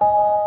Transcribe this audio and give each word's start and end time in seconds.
you 0.00 0.37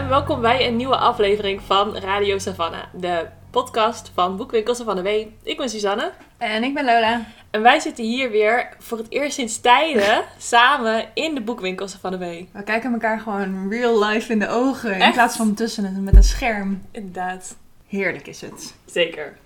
en 0.00 0.08
welkom 0.08 0.40
bij 0.40 0.66
een 0.66 0.76
nieuwe 0.76 0.96
aflevering 0.96 1.60
van 1.66 1.96
Radio 1.96 2.38
Savannah, 2.38 2.82
de 2.92 3.26
podcast 3.50 4.10
van 4.14 4.36
Boekwinkel 4.36 4.74
Savannah 4.74 5.04
W. 5.04 5.08
Ik 5.42 5.56
ben 5.56 5.68
Suzanne 5.68 6.12
En 6.38 6.62
ik 6.64 6.74
ben 6.74 6.84
Lola. 6.84 7.24
en 7.50 7.62
wij 7.62 7.80
zitten 7.80 8.04
hier 8.04 8.30
weer 8.30 8.68
voor 8.78 8.98
het 8.98 9.06
eerst 9.10 9.34
sinds 9.34 9.60
tijden 9.60 10.24
samen 10.38 11.04
in 11.14 11.34
de 11.34 11.40
Boekwinkel 11.40 11.88
Savannah 11.88 12.20
W. 12.20 12.24
We 12.52 12.62
kijken 12.64 12.92
elkaar 12.92 13.20
gewoon 13.20 13.68
real 13.70 14.04
life 14.04 14.32
in 14.32 14.38
de 14.38 14.48
ogen. 14.48 14.94
In 14.94 15.00
Echt? 15.00 15.12
plaats 15.12 15.36
van 15.36 15.54
tussen 15.54 16.02
met 16.04 16.16
een 16.16 16.22
scherm. 16.24 16.82
Inderdaad, 16.90 17.56
Heerlijk 17.86 18.26
is 18.26 18.40
het. 18.40 18.74
zeker. 18.84 19.36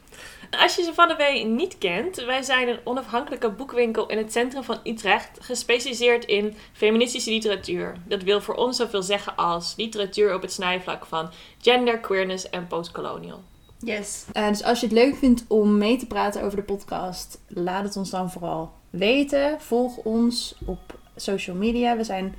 Als 0.58 0.76
je 0.76 0.82
Savannah 0.82 1.18
W 1.18 1.44
niet 1.44 1.78
kent, 1.78 2.24
wij 2.24 2.42
zijn 2.42 2.68
een 2.68 2.78
onafhankelijke 2.84 3.50
boekwinkel 3.50 4.06
in 4.06 4.18
het 4.18 4.32
centrum 4.32 4.62
van 4.62 4.78
Utrecht, 4.84 5.38
gespecialiseerd 5.40 6.24
in 6.24 6.56
feministische 6.72 7.30
literatuur. 7.30 7.96
Dat 8.06 8.22
wil 8.22 8.40
voor 8.40 8.54
ons 8.54 8.76
zoveel 8.76 9.02
zeggen 9.02 9.36
als 9.36 9.74
literatuur 9.76 10.34
op 10.34 10.42
het 10.42 10.52
snijvlak 10.52 11.06
van 11.06 11.30
gender, 11.58 11.98
queerness 11.98 12.50
en 12.50 12.66
postcolonial. 12.66 13.42
Yes. 13.78 14.24
Eh, 14.32 14.48
dus 14.48 14.62
als 14.62 14.80
je 14.80 14.86
het 14.86 14.94
leuk 14.94 15.16
vindt 15.16 15.44
om 15.48 15.78
mee 15.78 15.96
te 15.96 16.06
praten 16.06 16.42
over 16.42 16.56
de 16.56 16.64
podcast, 16.64 17.40
laat 17.48 17.84
het 17.84 17.96
ons 17.96 18.10
dan 18.10 18.30
vooral 18.30 18.72
weten. 18.90 19.60
Volg 19.60 19.96
ons 19.96 20.54
op 20.64 20.98
social 21.16 21.56
media. 21.56 21.96
We 21.96 22.04
zijn 22.04 22.34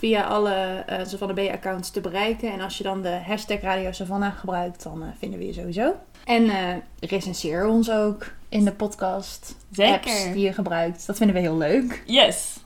via 0.00 0.22
alle 0.22 0.82
eh 0.86 1.06
Savannah 1.06 1.36
B-accounts 1.36 1.90
te 1.90 2.00
bereiken. 2.00 2.52
En 2.52 2.60
als 2.60 2.78
je 2.78 2.82
dan 2.82 3.02
de 3.02 3.20
hashtag 3.26 3.60
Radio 3.60 3.92
Savannah 3.92 4.38
gebruikt, 4.38 4.82
dan 4.82 5.02
eh, 5.02 5.08
vinden 5.18 5.38
we 5.38 5.46
je 5.46 5.52
sowieso. 5.52 5.94
En 6.24 6.50
eh 6.50 6.76
recenseer 7.00 7.66
ons 7.66 7.90
ook 7.90 8.32
in 8.48 8.64
de 8.64 8.72
podcast 8.72 9.56
apps 9.76 10.32
die 10.32 10.44
je 10.44 10.52
gebruikt. 10.52 11.06
Dat 11.06 11.16
vinden 11.16 11.36
we 11.36 11.42
heel 11.42 11.56
leuk. 11.56 12.02
Yes! 12.06 12.56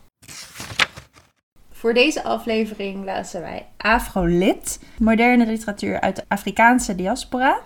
Voor 1.70 1.94
deze 1.94 2.22
aflevering 2.22 3.04
lazen 3.04 3.40
wij 3.40 3.66
Afrolit, 3.76 4.80
moderne 4.98 5.46
literatuur 5.46 6.00
uit 6.00 6.16
de 6.16 6.24
Afrikaanse 6.28 6.94
diaspora. 6.94 7.60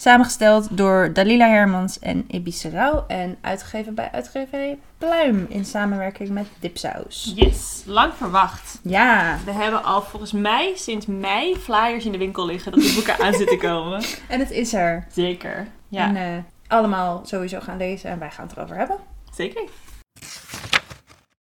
Samengesteld 0.00 0.68
door 0.76 1.12
Dalila 1.12 1.48
Hermans 1.48 1.98
en 1.98 2.24
Ibi 2.28 2.52
Serau 2.52 3.00
en 3.08 3.36
uitgegeven 3.40 3.94
bij 3.94 4.08
uitgeverij 4.12 4.78
Pluim 4.98 5.46
in 5.48 5.64
samenwerking 5.64 6.28
met 6.28 6.46
Dipsaus. 6.60 7.32
Yes, 7.36 7.82
lang 7.86 8.12
verwacht. 8.14 8.78
Ja, 8.82 9.38
We 9.44 9.52
hebben 9.52 9.84
al 9.84 10.02
volgens 10.02 10.32
mij 10.32 10.72
sinds 10.76 11.06
mei 11.06 11.56
flyers 11.56 12.04
in 12.04 12.12
de 12.12 12.18
winkel 12.18 12.46
liggen 12.46 12.72
dat 12.72 12.80
de 12.80 12.92
boeken 12.94 13.24
aan 13.24 13.32
zitten 13.34 13.58
komen. 13.68 14.02
en 14.28 14.38
het 14.40 14.50
is 14.50 14.72
er. 14.74 15.06
Zeker. 15.12 15.66
Ja, 15.88 16.06
En 16.08 16.16
eh, 16.16 16.42
allemaal 16.68 17.22
sowieso 17.24 17.60
gaan 17.60 17.76
lezen 17.76 18.10
en 18.10 18.18
wij 18.18 18.30
gaan 18.30 18.46
het 18.46 18.56
erover 18.56 18.76
hebben. 18.76 18.96
zeker. 19.34 19.62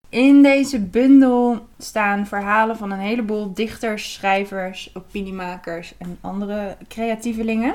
In 0.09 0.43
deze 0.43 0.81
bundel 0.81 1.67
staan 1.79 2.27
verhalen 2.27 2.77
van 2.77 2.91
een 2.91 2.99
heleboel 2.99 3.55
dichters, 3.55 4.13
schrijvers, 4.13 4.91
opiniemakers 4.95 5.95
en 5.99 6.19
andere 6.21 6.77
creatievelingen. 6.89 7.75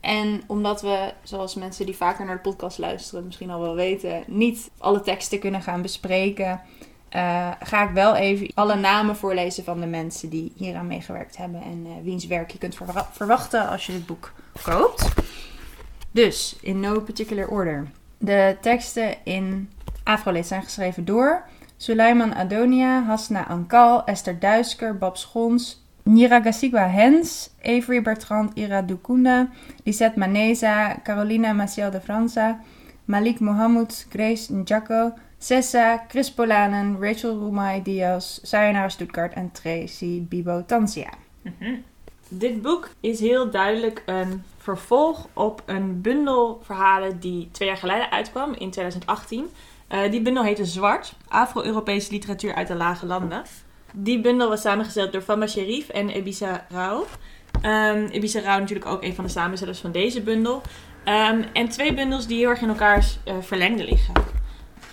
En 0.00 0.42
omdat 0.46 0.82
we, 0.82 1.12
zoals 1.22 1.54
mensen 1.54 1.86
die 1.86 1.96
vaker 1.96 2.24
naar 2.24 2.34
de 2.34 2.40
podcast 2.50 2.78
luisteren 2.78 3.24
misschien 3.26 3.50
al 3.50 3.60
wel 3.60 3.74
weten, 3.74 4.22
niet 4.26 4.70
alle 4.78 5.00
teksten 5.00 5.38
kunnen 5.38 5.62
gaan 5.62 5.82
bespreken, 5.82 6.60
eh, 7.08 7.50
ga 7.62 7.82
ik 7.88 7.90
wel 7.94 8.14
even 8.14 8.50
alle 8.54 8.74
namen 8.76 9.16
voorlezen 9.16 9.64
van 9.64 9.80
de 9.80 9.86
mensen 9.86 10.28
die 10.28 10.52
hieraan 10.56 10.86
meegewerkt 10.86 11.36
hebben 11.36 11.62
en 11.62 11.82
eh, 11.86 11.92
wiens 12.02 12.26
werk 12.26 12.50
je 12.50 12.58
kunt 12.58 12.74
verwa- 12.74 13.08
verwachten 13.12 13.68
als 13.68 13.86
je 13.86 13.92
dit 13.92 14.06
boek 14.06 14.32
koopt. 14.62 15.08
Dus, 16.10 16.56
in 16.60 16.80
no 16.80 17.00
particular 17.00 17.48
order. 17.48 17.90
De 18.18 18.56
teksten 18.60 19.14
in 19.24 19.70
Afrolit 20.04 20.46
zijn 20.46 20.62
geschreven 20.62 21.04
door 21.04 21.42
Suleiman 21.76 22.34
Adonia, 22.34 23.02
Hasna 23.04 23.46
Ankal, 23.48 24.04
Esther 24.04 24.38
Duisker, 24.38 24.98
Bab 24.98 25.16
Schons, 25.16 25.79
Niragasigwa 26.06 26.88
Hens, 26.88 27.50
Avery 27.64 28.00
Bertrand 28.00 28.56
Ira 28.56 28.82
Dukunda, 28.82 29.48
Lisette 29.84 30.16
Maneza, 30.16 31.00
Carolina 31.04 31.52
Maciel 31.52 31.90
de 31.90 32.00
Franza, 32.00 32.60
Malik 33.06 33.40
Mohammed, 33.40 34.06
Grace 34.10 34.52
Njako, 34.52 35.12
Sessa, 35.38 36.04
Chris 36.08 36.30
Polanen, 36.30 36.96
Rachel 37.00 37.38
Rumai 37.38 37.80
Diaz, 37.80 38.40
Sayonara 38.42 38.88
Stuttgart 38.88 39.32
en 39.34 39.50
Tracy 39.52 40.20
Bibo 40.20 40.64
Tansia. 40.66 41.10
Mhm. 41.42 41.74
Dit 42.28 42.62
boek 42.62 42.90
is 43.00 43.20
heel 43.20 43.50
duidelijk 43.50 44.02
een 44.06 44.42
vervolg 44.56 45.28
op 45.32 45.62
een 45.66 46.00
bundel 46.00 46.60
verhalen 46.62 47.20
die 47.20 47.48
twee 47.52 47.68
jaar 47.68 47.76
geleden 47.76 48.10
uitkwam 48.10 48.54
in 48.54 48.70
2018. 48.70 49.46
Eh, 49.88 50.10
die 50.10 50.22
bundel 50.22 50.44
heette 50.44 50.64
Zwart, 50.64 51.14
Afro-Europese 51.28 52.12
literatuur 52.12 52.54
uit 52.54 52.68
de 52.68 52.74
lage 52.74 53.06
landen. 53.06 53.42
Die 53.92 54.20
bundel 54.20 54.48
was 54.48 54.60
samengesteld 54.60 55.12
door 55.12 55.22
Fama 55.22 55.46
Sherif 55.46 55.88
en 55.88 56.08
Ebisa 56.08 56.66
Rauw. 56.68 57.06
Ehm 57.62 58.06
Ebisa 58.10 58.40
Rauw 58.40 58.58
natuurlijk 58.58 58.88
ook 58.88 59.02
een 59.02 59.14
van 59.14 59.24
de 59.24 59.30
samenstellers 59.30 59.80
van 59.80 59.92
deze 59.92 60.20
bundel. 60.20 60.62
Ehm, 61.04 61.42
en 61.52 61.68
twee 61.68 61.94
bundels 61.94 62.26
die 62.26 62.38
heel 62.38 62.48
erg 62.48 62.60
in 62.60 62.68
elkaars 62.68 63.18
eh, 63.24 63.34
verlengde 63.40 63.84
liggen. 63.84 64.14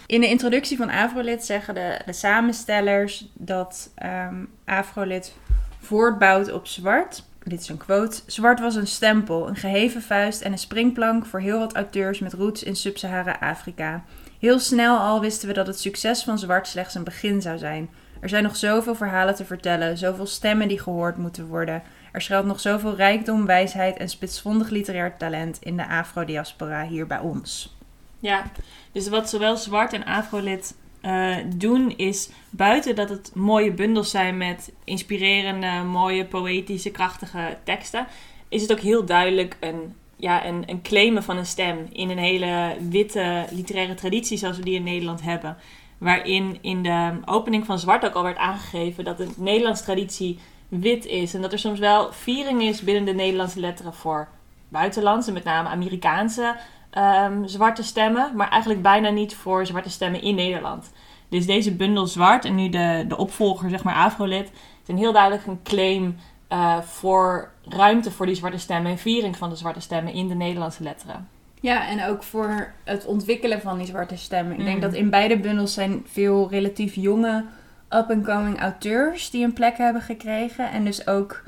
In 0.05 0.21
de 0.21 0.27
introductie 0.27 0.77
van 0.77 0.89
Afrolit 0.89 1.45
zeggen 1.45 1.73
de, 1.73 1.99
de 2.05 2.13
samenstellers 2.13 3.27
dat 3.33 3.91
ehm, 3.95 4.45
Afrolit 4.65 5.35
voortbouwt 5.79 6.51
op 6.51 6.67
zwart. 6.67 7.23
Dit 7.43 7.61
is 7.61 7.69
een 7.69 7.77
quote. 7.77 8.21
Zwart 8.25 8.59
was 8.59 8.75
een 8.75 8.87
stempel, 8.87 9.47
een 9.47 9.55
geheven 9.55 10.01
vuist 10.01 10.41
en 10.41 10.51
een 10.51 10.57
springplank 10.57 11.25
voor 11.25 11.39
heel 11.39 11.59
wat 11.59 11.75
auteurs 11.75 12.19
met 12.19 12.33
roots 12.33 12.63
in 12.63 12.75
Sub-Sahara-Afrika. 12.75 14.03
Heel 14.39 14.59
snel 14.59 14.97
al 14.97 15.21
wisten 15.21 15.47
we 15.47 15.53
dat 15.53 15.67
het 15.67 15.79
succes 15.79 16.23
van 16.23 16.39
zwart 16.39 16.67
slechts 16.67 16.95
een 16.95 17.03
begin 17.03 17.41
zou 17.41 17.57
zijn. 17.57 17.89
Er 18.19 18.29
zijn 18.29 18.43
nog 18.43 18.55
zoveel 18.55 18.95
verhalen 18.95 19.35
te 19.35 19.45
vertellen, 19.45 19.97
zoveel 19.97 20.25
stemmen 20.25 20.67
die 20.67 20.79
gehoord 20.79 21.17
moeten 21.17 21.47
worden. 21.47 21.83
Er 22.11 22.21
schuilt 22.21 22.45
nog 22.45 22.59
zoveel 22.59 22.95
rijkdom, 22.95 23.45
wijsheid 23.45 23.97
en 23.97 24.09
spitsvondig 24.09 24.69
literair 24.69 25.17
talent 25.17 25.57
in 25.61 25.77
de 25.77 25.87
Afro-diaspora 25.87 26.87
hier 26.87 27.07
bij 27.07 27.19
ons. 27.19 27.75
Ja, 28.19 28.43
dus 28.91 29.09
wat 29.09 29.29
zowel 29.29 29.57
Zwart 29.57 29.93
en 29.93 30.05
Afrolit 30.05 30.75
eh, 31.01 31.35
doen 31.55 31.93
is 31.97 32.29
buiten 32.49 32.95
dat 32.95 33.09
het 33.09 33.31
mooie 33.35 33.71
bundels 33.71 34.09
zijn 34.09 34.37
met 34.37 34.71
inspirerende, 34.83 35.83
mooie, 35.83 36.25
poëtische, 36.25 36.91
krachtige 36.91 37.57
teksten, 37.63 38.07
is 38.49 38.61
het 38.61 38.71
ook 38.71 38.79
heel 38.79 39.05
duidelijk 39.05 39.57
een, 39.59 39.95
ja, 40.15 40.45
een, 40.45 40.63
een 40.65 40.81
claimen 40.81 41.23
van 41.23 41.37
een 41.37 41.45
stem 41.45 41.87
in 41.91 42.09
een 42.09 42.17
hele 42.17 42.75
witte 42.89 43.45
literaire 43.51 43.93
traditie 43.93 44.37
zoals 44.37 44.57
we 44.57 44.63
die 44.63 44.75
in 44.75 44.83
Nederland 44.83 45.21
hebben. 45.21 45.57
Waarin 45.97 46.57
in 46.61 46.83
de 46.83 47.19
opening 47.25 47.65
van 47.65 47.79
Zwart 47.79 48.05
ook 48.05 48.13
al 48.13 48.23
werd 48.23 48.37
aangegeven 48.37 49.03
dat 49.03 49.17
de 49.17 49.29
Nederlandse 49.37 49.83
traditie 49.83 50.39
wit 50.67 51.05
is. 51.05 51.33
En 51.33 51.41
dat 51.41 51.51
er 51.51 51.59
soms 51.59 51.79
wel 51.79 52.13
viering 52.13 52.61
is 52.61 52.81
binnen 52.81 53.05
de 53.05 53.13
Nederlandse 53.13 53.59
letteren 53.59 53.93
voor 53.93 54.27
buitenlandse, 54.69 55.31
met 55.31 55.43
name 55.43 55.69
Amerikaanse 55.69 56.55
ehm, 56.89 57.45
zwarte 57.45 57.83
stemmen, 57.83 58.31
maar 58.35 58.49
eigenlijk 58.49 58.81
bijna 58.81 59.09
niet 59.09 59.35
voor 59.35 59.65
zwarte 59.65 59.89
stemmen 59.89 60.21
in 60.21 60.35
Nederland. 60.35 60.91
Dus 61.29 61.45
deze 61.45 61.75
bundel 61.75 62.07
zwart 62.07 62.45
en 62.45 62.55
nu 62.55 62.69
de, 62.69 63.05
de 63.07 63.17
opvolger, 63.17 63.69
zeg 63.69 63.83
maar 63.83 63.95
Afrolit, 63.95 64.51
een 64.87 64.97
heel 64.97 65.13
duidelijk 65.13 65.45
een 65.45 65.61
claim 65.63 66.17
eh, 66.47 66.77
voor 66.81 67.51
ruimte 67.63 68.11
voor 68.11 68.25
die 68.25 68.35
zwarte 68.35 68.57
stemmen 68.57 68.91
en 68.91 68.97
viering 68.97 69.37
van 69.37 69.49
de 69.49 69.55
zwarte 69.55 69.79
stemmen 69.79 70.13
in 70.13 70.27
de 70.27 70.35
Nederlandse 70.35 70.83
letteren. 70.83 71.27
Ja, 71.61 71.87
en 71.87 72.05
ook 72.05 72.23
voor 72.23 72.71
het 72.83 73.05
ontwikkelen 73.05 73.61
van 73.61 73.77
die 73.77 73.87
zwarte 73.87 74.17
stemmen. 74.17 74.57
Ik 74.59 74.63
denk 74.65 74.75
Mm. 74.75 74.81
dat 74.81 74.93
in 74.93 75.09
beide 75.09 75.37
bundels 75.39 75.73
zijn 75.73 76.05
veel 76.11 76.49
relatief 76.49 76.95
jonge 76.95 77.45
up-and-coming 77.89 78.59
auteurs 78.59 79.29
die 79.29 79.43
een 79.43 79.53
plek 79.53 79.77
hebben 79.77 80.01
gekregen. 80.01 80.71
En 80.71 80.85
dus 80.85 81.07
ook 81.07 81.43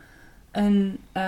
een, 0.52 0.98
eh, 1.12 1.22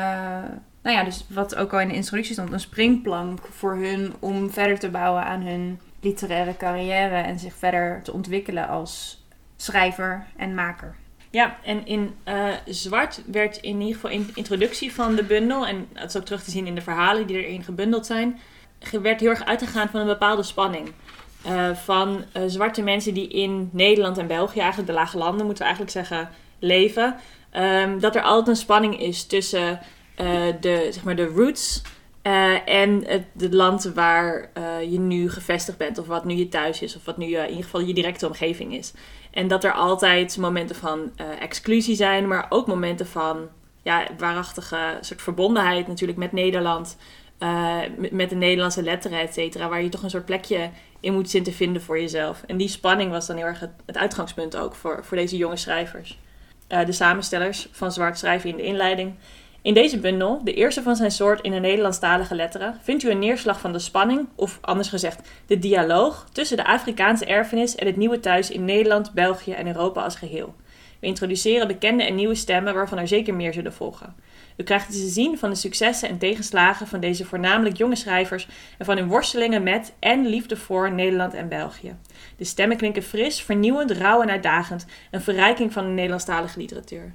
nou 0.84 0.96
ja, 0.98 1.04
dus 1.04 1.26
wat 1.30 1.56
ook 1.56 1.74
al 1.74 1.80
in 1.80 1.88
de 1.88 1.94
introductie 1.94 2.34
stond, 2.34 2.52
een 2.52 2.60
springplank 2.60 3.40
voor 3.50 3.76
hun 3.76 4.14
om 4.20 4.50
verder 4.52 4.80
te 4.80 4.90
bouwen 4.90 5.24
aan 5.24 5.42
hun 5.42 5.80
literaire 6.02 6.58
carrière 6.58 7.16
en 7.16 7.40
zich 7.40 7.54
verder 7.56 8.02
te 8.04 8.14
ontwikkelen 8.14 8.68
als 8.68 9.24
schrijver 9.56 10.26
en 10.38 10.54
maker. 10.56 10.96
Ja, 11.30 11.56
en 11.64 11.86
in 11.86 12.16
eh, 12.24 12.48
zwart 12.66 13.22
werd 13.32 13.58
in 13.58 13.80
ieder 13.80 13.94
geval 13.96 14.10
in 14.12 14.26
de 14.26 14.32
introductie 14.36 14.94
van 14.94 15.16
de 15.16 15.24
bundel, 15.24 15.68
en 15.68 15.88
dat 15.94 16.10
is 16.10 16.18
ook 16.18 16.26
terug 16.26 16.44
te 16.44 16.52
zien 16.52 16.68
in 16.68 16.76
de 16.76 16.82
verhalen 16.82 17.28
die 17.28 17.46
erin 17.46 17.64
gebundeld 17.64 18.06
zijn, 18.06 18.40
werd 19.02 19.20
heel 19.20 19.30
erg 19.30 19.46
uitgegaan 19.46 19.90
van 19.90 20.00
een 20.00 20.08
bepaalde 20.08 20.44
spanning. 20.44 20.92
Eh, 21.44 21.76
van 21.76 22.24
eh, 22.32 22.44
zwarte 22.48 22.82
mensen 22.82 23.14
die 23.14 23.28
in 23.28 23.70
Nederland 23.72 24.18
en 24.18 24.28
België, 24.28 24.60
eigenlijk 24.60 24.90
de 24.90 24.96
lage 24.96 25.18
landen 25.18 25.46
moeten 25.46 25.66
we 25.66 25.70
eigenlijk 25.70 25.92
zeggen, 25.92 26.30
leven. 26.60 27.16
Ehm, 27.50 28.00
dat 28.00 28.16
er 28.16 28.22
altijd 28.22 28.48
een 28.48 28.56
spanning 28.56 29.00
is 29.00 29.26
tussen 29.26 29.80
eh, 30.16 30.26
de, 30.60 30.88
zeg 30.92 31.04
maar 31.04 31.16
de 31.16 31.26
roots 31.26 31.82
en 32.66 33.04
het 33.38 33.54
land 33.54 33.84
waar 33.84 34.50
je 34.90 35.00
nu 35.00 35.30
gevestigd 35.30 35.78
bent, 35.78 35.98
of 35.98 36.08
wat 36.08 36.26
nu 36.26 36.34
je 36.34 36.50
thuis 36.50 36.82
is, 36.82 36.96
of 36.96 37.06
wat 37.06 37.18
nu 37.18 37.26
in 37.26 37.50
ieder 37.50 37.64
geval 37.64 37.82
je 37.82 37.94
directe 37.94 38.28
omgeving 38.28 38.74
is. 38.74 38.94
En 39.32 39.48
dat 39.48 39.64
er 39.64 39.74
altijd 39.74 40.38
momenten 40.38 40.76
van 40.76 41.12
exclusie 41.40 41.96
zijn, 41.96 42.28
maar 42.28 42.46
ook 42.50 42.68
momenten 42.68 43.08
van 43.08 43.48
ja, 43.82 44.08
waarachtige 44.18 44.98
soort 45.02 45.22
verbondenheid 45.22 45.88
natuurlijk 45.88 46.20
met 46.20 46.32
Nederland, 46.32 46.98
eh, 47.42 47.80
met, 48.12 48.30
de 48.30 48.36
Nederlandse 48.36 48.84
letteren, 48.84 49.20
et 49.20 49.34
cetera, 49.34 49.70
waar 49.70 49.84
je 49.84 49.90
toch 49.90 50.04
een 50.04 50.10
soort 50.10 50.26
plekje 50.26 50.70
in 51.00 51.14
moet 51.14 51.30
zien 51.30 51.44
te 51.44 51.52
vinden 51.52 51.82
voor 51.82 52.00
jezelf. 52.00 52.44
En 52.48 52.58
die 52.58 52.68
spanning 52.68 53.12
was 53.12 53.28
dan 53.28 53.36
heel 53.36 53.46
erg 53.46 53.60
het, 53.60 53.72
het 53.86 53.98
uitgangspunt 53.98 54.56
ook 54.56 54.76
voor, 54.76 55.00
voor 55.06 55.18
deze 55.18 55.38
jonge 55.38 55.56
schrijvers. 55.56 56.20
Eh, 56.68 56.86
de 56.86 56.92
samenstellers 56.92 57.68
van 57.72 57.92
Zwart 57.92 58.18
schrijven 58.18 58.50
in 58.50 58.56
de 58.56 58.64
inleiding. 58.64 59.14
In 59.64 59.74
deze 59.74 60.00
bundel, 60.00 60.44
de 60.44 60.54
eerste 60.54 60.82
van 60.82 60.96
zijn 60.96 61.12
soort 61.12 61.42
in 61.42 61.52
de 61.52 61.60
Nederlandstalige 61.60 62.36
letteren, 62.36 62.80
vindt 62.82 63.04
u 63.04 63.10
een 63.10 63.20
neerslag 63.20 63.60
van 63.60 63.72
de 63.72 63.80
spanning, 63.80 64.28
of 64.36 64.58
anders 64.62 64.90
gezegd, 64.90 65.30
de 65.46 65.60
dialoog 65.60 66.28
tussen 66.32 66.58
de 66.58 66.66
Afrikaanse 66.66 67.26
erfenis 67.26 67.76
en 67.76 67.86
het 67.86 67.96
nieuwe 67.96 68.20
thuis 68.20 68.52
in 68.52 68.66
Nederland, 68.66 69.14
België 69.14 69.52
en 69.52 69.68
Europa 69.68 70.04
als 70.04 70.16
geheel. 70.16 70.56
We 71.00 71.08
introduceren 71.08 71.68
bekende 71.68 72.04
en 72.04 72.16
nieuwe 72.16 72.36
stemmen 72.36 72.74
waarvan 72.74 72.98
er 72.98 73.08
zeker 73.08 73.34
meer 73.34 73.54
zullen 73.54 73.74
volgen. 73.74 74.16
U 74.58 74.64
krijgt 74.64 74.92
te 74.92 75.08
zien 75.08 75.38
van 75.38 75.50
de 75.50 75.56
successen 75.56 76.10
en 76.10 76.18
tegenslagen 76.18 76.88
van 76.88 77.00
deze 77.00 77.26
voornamelijk 77.26 77.78
jonge 77.78 77.96
schrijvers 77.96 78.48
en 78.78 78.86
van 78.86 78.98
hun 78.98 79.08
worstelingen 79.08 79.64
met 79.64 79.94
en 80.00 80.28
liefde 80.28 80.58
voor 80.58 80.92
Nederland 80.92 81.34
en 81.34 81.50
België. 81.50 81.96
De 82.38 82.44
stemmen 82.44 82.78
klinken 82.78 83.04
fris, 83.04 83.42
vernieuwend, 83.42 83.92
rauw 83.92 84.22
en 84.22 84.30
uitdagend, 84.30 84.86
een 85.12 85.22
verrijking 85.22 85.74
van 85.74 85.84
de 85.84 85.92
Nederlandstalige 85.92 86.60
literatuur. 86.60 87.14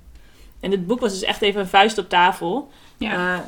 En 0.60 0.70
dit 0.70 0.86
boek 0.86 1.00
was 1.00 1.12
dus 1.12 1.22
echt 1.22 1.42
even 1.42 1.60
een 1.60 1.66
vuist 1.66 1.98
op 1.98 2.08
tafel. 2.08 2.70
Ja. 2.96 3.34
Eh, 3.34 3.40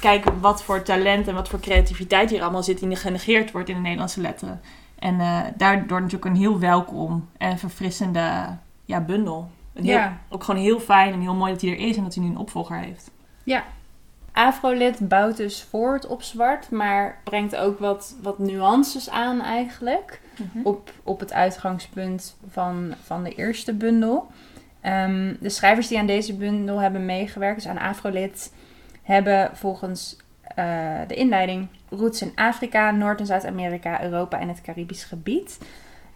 kijken 0.00 0.40
wat 0.40 0.62
voor 0.62 0.82
talent 0.82 1.28
en 1.28 1.34
wat 1.34 1.48
voor 1.48 1.60
creativiteit 1.60 2.30
hier 2.30 2.42
allemaal 2.42 2.62
zit 2.62 2.78
die 2.78 2.96
genegeerd 2.96 3.50
wordt 3.50 3.68
in 3.68 3.74
de 3.74 3.80
Nederlandse 3.80 4.20
letteren. 4.20 4.60
En 4.98 5.20
eh, 5.20 5.40
daardoor 5.56 6.00
natuurlijk 6.00 6.30
een 6.30 6.36
heel 6.40 6.58
welkom 6.58 7.28
en 7.38 7.58
verfrissende 7.58 8.56
ja, 8.84 9.00
bundel. 9.00 9.50
Heel- 9.74 9.84
Ja. 9.84 10.18
Ook 10.28 10.44
gewoon 10.44 10.60
heel 10.60 10.80
fijn 10.80 11.12
en 11.12 11.20
heel 11.20 11.34
mooi 11.34 11.52
dat 11.52 11.60
hij 11.60 11.70
er 11.70 11.78
is 11.78 11.96
en 11.96 12.02
dat 12.02 12.14
hij 12.14 12.24
nu 12.24 12.30
een 12.30 12.38
opvolger 12.38 12.76
heeft. 12.78 13.10
Afrolit 14.32 15.08
bouwt 15.08 15.36
dus 15.36 15.62
voort 15.70 16.06
op 16.06 16.22
zwart, 16.22 16.70
maar 16.70 17.20
brengt 17.24 17.56
ook 17.56 17.78
wat, 17.78 18.14
wat 18.22 18.38
nuances 18.38 19.10
aan 19.10 19.40
eigenlijk. 19.40 20.20
op, 20.64 20.90
op 21.02 21.20
het 21.20 21.32
uitgangspunt 21.32 22.36
van, 22.50 22.94
van 23.04 23.22
de 23.24 23.34
eerste 23.34 23.72
bundel. 23.74 24.26
Ehm, 24.84 25.34
de 25.40 25.48
schrijvers 25.48 25.88
die 25.88 25.98
aan 25.98 26.06
deze 26.06 26.34
bundel 26.34 26.78
hebben 26.78 27.04
meegewerkt, 27.04 27.62
dus 27.62 27.70
aan 27.70 27.78
Afrolit, 27.78 28.52
hebben 29.02 29.50
volgens 29.56 30.16
eh, 30.42 30.98
de 31.06 31.14
inleiding 31.14 31.68
roots 31.90 32.22
in 32.22 32.32
Afrika, 32.34 32.90
Noord- 32.90 33.20
en 33.20 33.26
Zuid-Amerika, 33.26 34.02
Europa 34.02 34.40
en 34.40 34.48
het 34.48 34.60
Caribisch 34.60 35.04
gebied. 35.04 35.58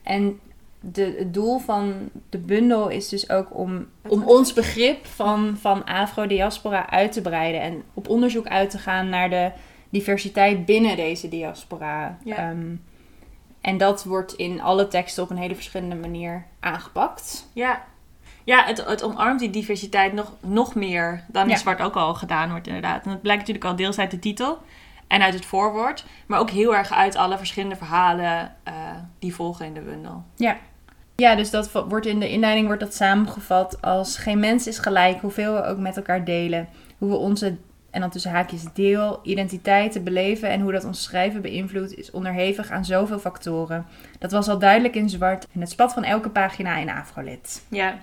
En 0.02 0.40
de, 0.80 1.14
het 1.18 1.34
doel 1.34 1.58
van 1.58 1.94
de 2.28 2.38
bundel 2.38 2.88
is 2.88 3.08
dus 3.08 3.30
ook 3.30 3.56
om, 3.56 3.86
om 4.08 4.22
ons 4.22 4.52
begrip 4.52 5.06
van, 5.06 5.56
van 5.56 5.84
Afro-diaspora 5.84 6.90
uit 6.90 7.12
te 7.12 7.20
breiden 7.20 7.60
en 7.60 7.82
op 7.94 8.08
onderzoek 8.08 8.46
uit 8.46 8.70
te 8.70 8.78
gaan 8.78 9.08
naar 9.08 9.30
de 9.30 9.50
diversiteit 9.88 10.64
binnen 10.64 10.96
deze 10.96 11.28
diaspora. 11.28 12.18
Ja. 12.24 12.36
Ehm, 12.36 12.74
en 13.60 13.78
dat 13.78 14.04
wordt 14.04 14.32
in 14.32 14.60
alle 14.60 14.88
teksten 14.88 15.22
op 15.22 15.30
een 15.30 15.36
hele 15.36 15.54
verschillende 15.54 15.96
manier 15.96 16.46
aangepakt. 16.60 17.48
Ja, 17.52 17.84
ja 18.48 18.64
het, 18.64 18.84
het 18.86 19.02
omarmt 19.02 19.40
die 19.40 19.50
diversiteit 19.50 20.12
nog, 20.12 20.32
nog 20.40 20.74
meer 20.74 21.24
dan 21.26 21.42
in 21.42 21.48
Ja. 21.50 21.56
zwart 21.56 21.80
ook 21.80 21.96
al 21.96 22.14
gedaan 22.14 22.50
wordt 22.50 22.66
inderdaad. 22.66 23.04
En 23.04 23.10
dat 23.10 23.22
blijkt 23.22 23.40
natuurlijk 23.40 23.66
al 23.66 23.76
deels 23.76 23.98
uit 23.98 24.10
de 24.10 24.18
titel 24.18 24.58
en 25.06 25.22
uit 25.22 25.34
het 25.34 25.44
voorwoord. 25.44 26.04
Maar 26.26 26.38
ook 26.40 26.50
heel 26.50 26.76
erg 26.76 26.92
uit 26.92 27.16
alle 27.16 27.36
verschillende 27.36 27.76
verhalen 27.76 28.54
eh, 28.62 28.72
die 29.18 29.34
volgen 29.34 29.66
in 29.66 29.74
de 29.74 29.80
bundel. 29.80 30.24
Ja, 31.16 31.34
dus 31.34 31.50
dat 31.50 31.72
wordt 31.88 32.06
in 32.06 32.20
de 32.20 32.30
inleiding 32.30 32.66
wordt 32.66 32.82
dat 32.82 32.94
samengevat 32.94 33.82
als 33.82 34.16
geen 34.16 34.38
mens 34.40 34.66
is 34.66 34.78
gelijk, 34.78 35.20
hoeveel 35.20 35.54
we 35.54 35.64
ook 35.64 35.78
met 35.78 35.96
elkaar 35.96 36.24
delen. 36.24 36.68
Hoe 36.98 37.10
we 37.10 37.16
onze, 37.16 37.56
en 37.90 38.00
dan 38.00 38.10
tussen 38.10 38.30
haakjes, 38.30 38.64
deel, 38.74 39.20
identiteiten 39.22 40.04
beleven 40.04 40.48
en 40.50 40.60
hoe 40.60 40.72
dat 40.72 40.84
ons 40.84 41.02
schrijven 41.02 41.42
beïnvloedt, 41.42 41.94
is 41.94 42.10
onderhevig 42.10 42.70
aan 42.70 42.84
zoveel 42.84 43.18
factoren. 43.18 43.86
Dat 44.18 44.32
was 44.32 44.48
al 44.48 44.58
duidelijk 44.58 44.94
in 44.94 45.08
zwart 45.10 45.46
en 45.54 45.60
het 45.60 45.70
spat 45.70 45.92
van 45.92 46.04
elke 46.04 46.30
pagina 46.30 46.76
in 46.76 46.90
Afrolit. 46.90 47.62
Ja. 47.70 47.94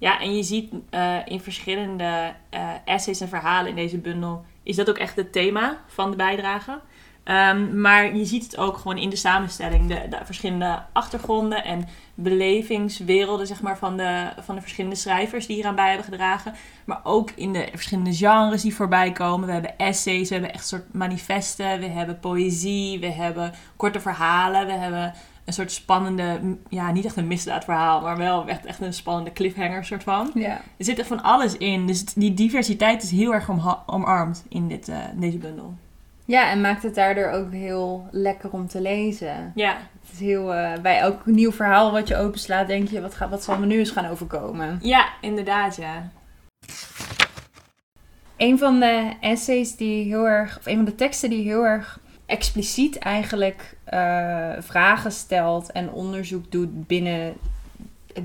Ja, 0.00 0.20
en 0.20 0.36
je 0.36 0.42
ziet 0.42 0.74
eh, 0.90 1.16
in 1.24 1.40
verschillende 1.40 2.34
eh, 2.50 2.70
essays 2.84 3.20
en 3.20 3.28
verhalen 3.28 3.70
in 3.70 3.76
deze 3.76 3.98
bundel... 3.98 4.44
is 4.62 4.76
dat 4.76 4.88
ook 4.88 4.98
echt 4.98 5.16
het 5.16 5.32
thema 5.32 5.78
van 5.86 6.10
de 6.10 6.16
bijdrage. 6.16 6.80
Ehm, 7.24 7.80
maar 7.80 8.16
je 8.16 8.24
ziet 8.24 8.42
het 8.42 8.56
ook 8.56 8.76
gewoon 8.76 8.98
in 8.98 9.10
de 9.10 9.16
samenstelling. 9.16 9.88
De, 9.88 10.08
de 10.08 10.18
verschillende 10.24 10.82
achtergronden 10.92 11.64
en 11.64 11.88
belevingswerelden 12.14 13.46
zeg 13.46 13.62
maar, 13.62 13.78
van, 13.78 13.96
de, 13.96 14.28
van 14.40 14.54
de 14.54 14.60
verschillende 14.60 14.96
schrijvers 14.96 15.46
die 15.46 15.56
hieraan 15.56 15.74
bij 15.74 15.86
hebben 15.86 16.04
gedragen. 16.04 16.54
Maar 16.84 17.00
ook 17.02 17.30
in 17.30 17.52
de 17.52 17.68
verschillende 17.70 18.14
genres 18.14 18.62
die 18.62 18.74
voorbij 18.74 19.12
komen. 19.12 19.46
We 19.46 19.52
hebben 19.52 19.78
essays, 19.78 20.28
we 20.28 20.34
hebben 20.34 20.54
echt 20.54 20.66
soort 20.66 20.94
manifesten. 20.94 21.80
We 21.80 21.86
hebben 21.86 22.20
poëzie, 22.20 23.00
we 23.00 23.10
hebben 23.12 23.52
korte 23.76 24.00
verhalen. 24.00 24.66
We 24.66 24.72
hebben 24.72 25.14
een 25.44 25.52
soort 25.52 25.72
spannende, 25.72 26.40
ja, 26.68 26.92
niet 26.92 27.04
echt 27.04 27.16
een 27.16 27.26
misdaadverhaal, 27.26 28.00
maar 28.00 28.16
wel 28.16 28.46
echt, 28.46 28.66
echt 28.66 28.80
een 28.80 28.92
spannende 28.92 29.32
cliffhanger 29.32 29.84
soort 29.84 30.02
van. 30.02 30.30
Ja. 30.34 30.60
Er 30.76 30.84
zit 30.84 30.98
echt 30.98 31.08
van 31.08 31.22
alles 31.22 31.56
in. 31.56 31.86
Dus 31.86 32.04
die 32.04 32.34
diversiteit 32.34 33.02
is 33.02 33.10
heel 33.10 33.34
erg 33.34 33.50
omarmd 33.86 34.44
in, 34.48 34.68
dit, 34.68 34.88
eh, 34.88 34.96
in 35.12 35.20
deze 35.20 35.38
bundel. 35.38 35.74
ja, 36.24 36.50
en 36.50 36.60
maakt 36.60 36.82
het 36.82 36.94
daardoor 36.94 37.30
ook 37.30 37.52
heel 37.52 38.08
lekker 38.10 38.50
om 38.50 38.66
te 38.66 38.80
lezen. 38.80 39.52
Ja, 39.54 39.76
Het 40.00 40.12
is 40.12 40.20
heel, 40.20 40.54
eh, 40.54 40.80
bij 40.80 40.98
elk 40.98 41.26
nieuw 41.26 41.52
verhaal 41.52 41.92
wat 41.92 42.08
je 42.08 42.16
openslaat, 42.16 42.66
denk 42.66 42.88
je, 42.88 43.00
wat, 43.00 43.14
gaat, 43.14 43.30
wat 43.30 43.44
zal 43.44 43.58
me 43.58 43.66
nu 43.66 43.78
eens 43.78 43.90
gaan 43.90 44.06
overkomen? 44.06 44.78
ja 44.82 45.08
inderdaad, 45.20 45.76
ja. 45.76 46.10
Een 48.36 48.58
van 48.58 48.80
de 48.80 49.12
essays 49.20 49.76
die 49.76 50.04
heel 50.04 50.28
erg, 50.28 50.58
of 50.58 50.66
een 50.66 50.76
van 50.76 50.84
de 50.84 50.94
teksten 50.94 51.30
die 51.30 51.42
heel 51.44 51.66
erg 51.66 52.00
expliciet 52.30 52.98
eigenlijk 52.98 53.76
eh, 53.84 54.52
vragen 54.58 55.12
stelt 55.12 55.72
en 55.72 55.90
onderzoek 55.90 56.52
doet 56.52 56.86
binnen 56.86 57.34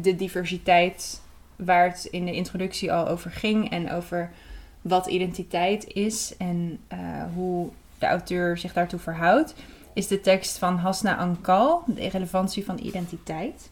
de 0.02 0.16
diversiteit 0.16 1.22
waar 1.56 1.88
het 1.88 2.06
in 2.06 2.25
de 2.25 2.34
introductie 2.34 2.94
al 2.94 3.07
over 3.07 3.31
ging 3.31 3.69
en 3.69 3.92
over 3.92 4.31
wat 4.81 5.07
identiteit 5.07 5.88
is 5.94 6.34
en 6.38 6.79
eh, 6.88 7.00
hoe 7.34 7.70
de 8.00 8.06
auteur 8.06 8.58
zich 8.58 8.74
daartoe 8.74 9.00
verhoudt, 9.00 9.56
is 9.94 10.08
de 10.08 10.22
tekst 10.22 10.58
van 10.58 10.77
Hasna 10.77 11.15
Ankal, 11.15 11.84
de 11.86 12.08
relevantie 12.08 12.65
van 12.65 12.79
identiteit. 12.84 13.70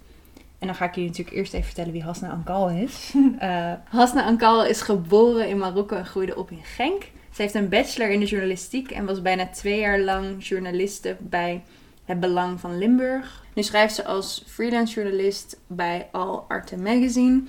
En 0.60 0.68
dan 0.68 0.76
ga 0.76 0.86
ik 0.86 0.96
jullie 0.96 1.10
natuurlijk 1.10 1.38
eerst 1.38 1.54
even 1.54 1.66
vertellen 1.66 1.92
wie 1.92 2.04
Hasna 2.04 2.30
Ankal 2.30 2.70
is. 2.70 3.14
Eh, 3.40 3.74
Hasna 3.90 4.26
Ankal 4.26 4.66
is 4.66 4.82
geboren 4.82 5.50
in 5.50 5.58
Marokko 5.58 5.96
en 5.96 6.06
groeide 6.06 6.36
op 6.36 6.52
in 6.52 6.64
Genk. 6.64 7.12
Ze 7.34 7.42
heeft 7.42 7.54
een 7.54 7.70
bachelor 7.70 8.10
in 8.10 8.20
de 8.20 8.26
journalistiek 8.26 8.92
en 8.92 9.06
was 9.06 9.22
bijna 9.22 9.48
twee 9.48 9.80
jaar 9.80 10.00
lang 10.00 10.48
journaliste 10.48 11.18
bij 11.20 11.64
Het 12.06 12.20
Belang 12.20 12.60
van 12.60 12.78
Limburg. 12.78 13.44
Nu 13.54 13.64
schrijft 13.64 13.96
ze 13.96 14.06
als 14.06 14.44
freelance 14.48 14.94
journalist 14.94 15.60
bij 15.68 16.08
Al 16.12 16.46
Arte 16.48 16.78
Magazine. 16.78 17.44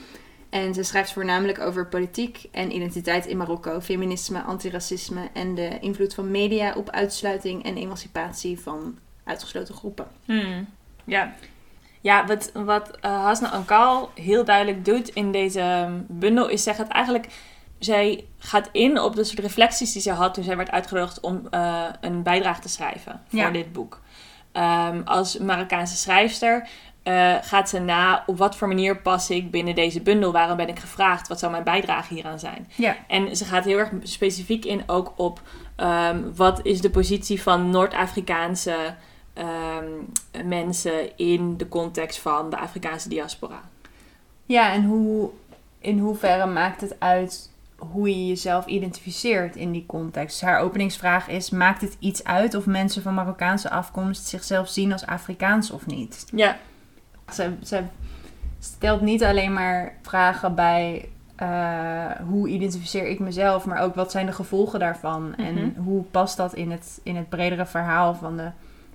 En 0.51 0.75
ze 0.75 0.83
schrijft 0.83 1.13
voornamelijk 1.13 1.61
over 1.61 1.87
politiek 1.87 2.49
en 2.51 2.75
identiteit 2.75 3.27
in 3.27 3.37
Marokko, 3.37 3.81
feminisme, 3.81 4.43
antiracisme 4.43 5.29
en 5.33 5.55
de 5.55 5.79
invloed 5.81 6.15
van 6.15 6.31
media 6.31 6.75
op 6.75 6.91
uitsluiting 6.91 7.65
en 7.65 7.77
emancipatie 7.77 8.61
van 8.61 8.99
uitgesloten 9.25 9.75
groepen. 9.75 10.07
Hmm. 10.25 10.67
Ja. 11.05 11.35
Ja, 12.01 12.27
wat, 12.27 12.51
wat 12.53 12.91
eh, 13.01 13.25
Hasna 13.25 13.51
Ankal 13.51 14.11
heel 14.15 14.45
duidelijk 14.45 14.85
doet 14.85 15.09
in 15.09 15.33
deze 15.33 15.61
ehm, 15.61 15.93
bundel 16.09 16.49
is 16.49 16.63
zeggen 16.63 16.85
het 16.85 16.95
eigenlijk... 16.95 17.27
Zij 17.85 18.25
gaat 18.39 18.69
in 18.73 19.01
op 19.01 19.15
de 19.17 19.25
soort 19.25 19.39
reflecties 19.39 19.93
die 19.93 20.03
ze 20.03 20.13
had 20.13 20.35
toen 20.35 20.45
zij 20.45 20.57
werd 20.57 20.71
uitgenodigd 20.71 21.21
om 21.21 21.47
eh, 21.51 21.83
een 22.01 22.23
bijdrage 22.23 22.61
te 22.61 22.69
schrijven 22.69 23.21
voor 23.29 23.39
Ja. 23.39 23.51
dit 23.51 23.73
boek. 23.73 24.01
Ehm, 24.53 25.01
als 25.05 25.39
Marokkaanse 25.39 25.97
schrijfster 25.97 26.69
eh, 27.03 27.35
gaat 27.41 27.69
ze 27.69 27.79
na 27.79 28.23
op 28.27 28.39
wat 28.39 28.57
voor 28.57 28.69
manier 28.69 28.97
pas 28.97 29.31
ik 29.31 29.51
binnen 29.51 29.75
deze 29.75 30.01
bundel. 30.01 30.33
Waarom 30.33 30.57
ben 30.57 30.69
ik 30.69 30.79
gevraagd? 30.79 31.29
Wat 31.29 31.39
zou 31.39 31.53
mijn 31.53 31.65
bijdrage 31.65 32.15
hieraan 32.15 32.39
zijn? 32.39 32.71
Ja. 32.75 32.97
En 33.09 33.37
ze 33.37 33.45
gaat 33.45 33.65
heel 33.65 33.79
erg 33.79 33.91
specifiek 34.03 34.65
in 34.65 34.83
ook 34.87 35.13
op 35.17 35.41
ehm, 35.77 36.21
wat 36.35 36.61
is 36.67 36.81
de 36.81 36.91
positie 36.91 37.43
van 37.43 37.71
Noord-Afrikaanse 37.71 38.95
ehm, 39.35 39.85
mensen 40.49 41.17
in 41.17 41.57
de 41.57 41.69
context 41.69 42.19
van 42.19 42.51
de 42.51 42.59
Afrikaanse 42.59 43.09
diaspora. 43.09 43.61
Ja, 44.47 44.73
en 44.73 44.85
hoe, 44.85 45.31
in 45.79 45.99
hoeverre 45.99 46.47
maakt 46.47 46.81
het 46.81 46.97
uit 46.99 47.51
hoe 47.77 48.09
je 48.09 48.27
jezelf 48.27 48.67
identificeert 48.67 49.57
in 49.57 49.73
die 49.73 49.87
context? 49.87 50.41
Haar 50.41 50.61
openingsvraag 50.61 51.29
is: 51.29 51.51
maakt 51.51 51.81
het 51.81 51.97
iets 51.99 52.25
uit 52.25 52.55
of 52.55 52.67
mensen 52.67 53.03
van 53.03 53.15
Marokkaanse 53.15 53.71
afkomst 53.71 54.27
zichzelf 54.27 54.69
zien 54.69 54.93
als 54.93 55.07
Afrikaans 55.07 55.71
of 55.71 55.87
niet? 55.87 56.27
Ja, 56.35 56.57
Ze, 57.33 57.53
ze 57.65 57.83
stelt 58.61 59.01
niet 59.01 59.25
alleen 59.25 59.53
maar 59.53 59.95
vragen 60.03 60.55
bij, 60.55 61.09
eh, 61.37 62.05
hoe 62.29 62.49
identificeer 62.49 63.07
ik 63.07 63.19
mezelf, 63.19 63.65
maar 63.65 63.83
ook 63.83 63.95
wat 63.95 64.11
zijn 64.11 64.27
de 64.27 64.33
gevolgen 64.33 64.79
daarvan 64.81 65.35
en 65.37 65.55
Mhm. 65.55 65.81
hoe 65.81 66.03
past 66.03 66.37
dat 66.37 66.55
in 66.55 66.71
het, 66.71 67.01
in 67.03 67.17
het 67.17 67.29
bredere 67.29 67.67
verhaal 67.67 68.15
van 68.15 68.37
de 68.37 68.49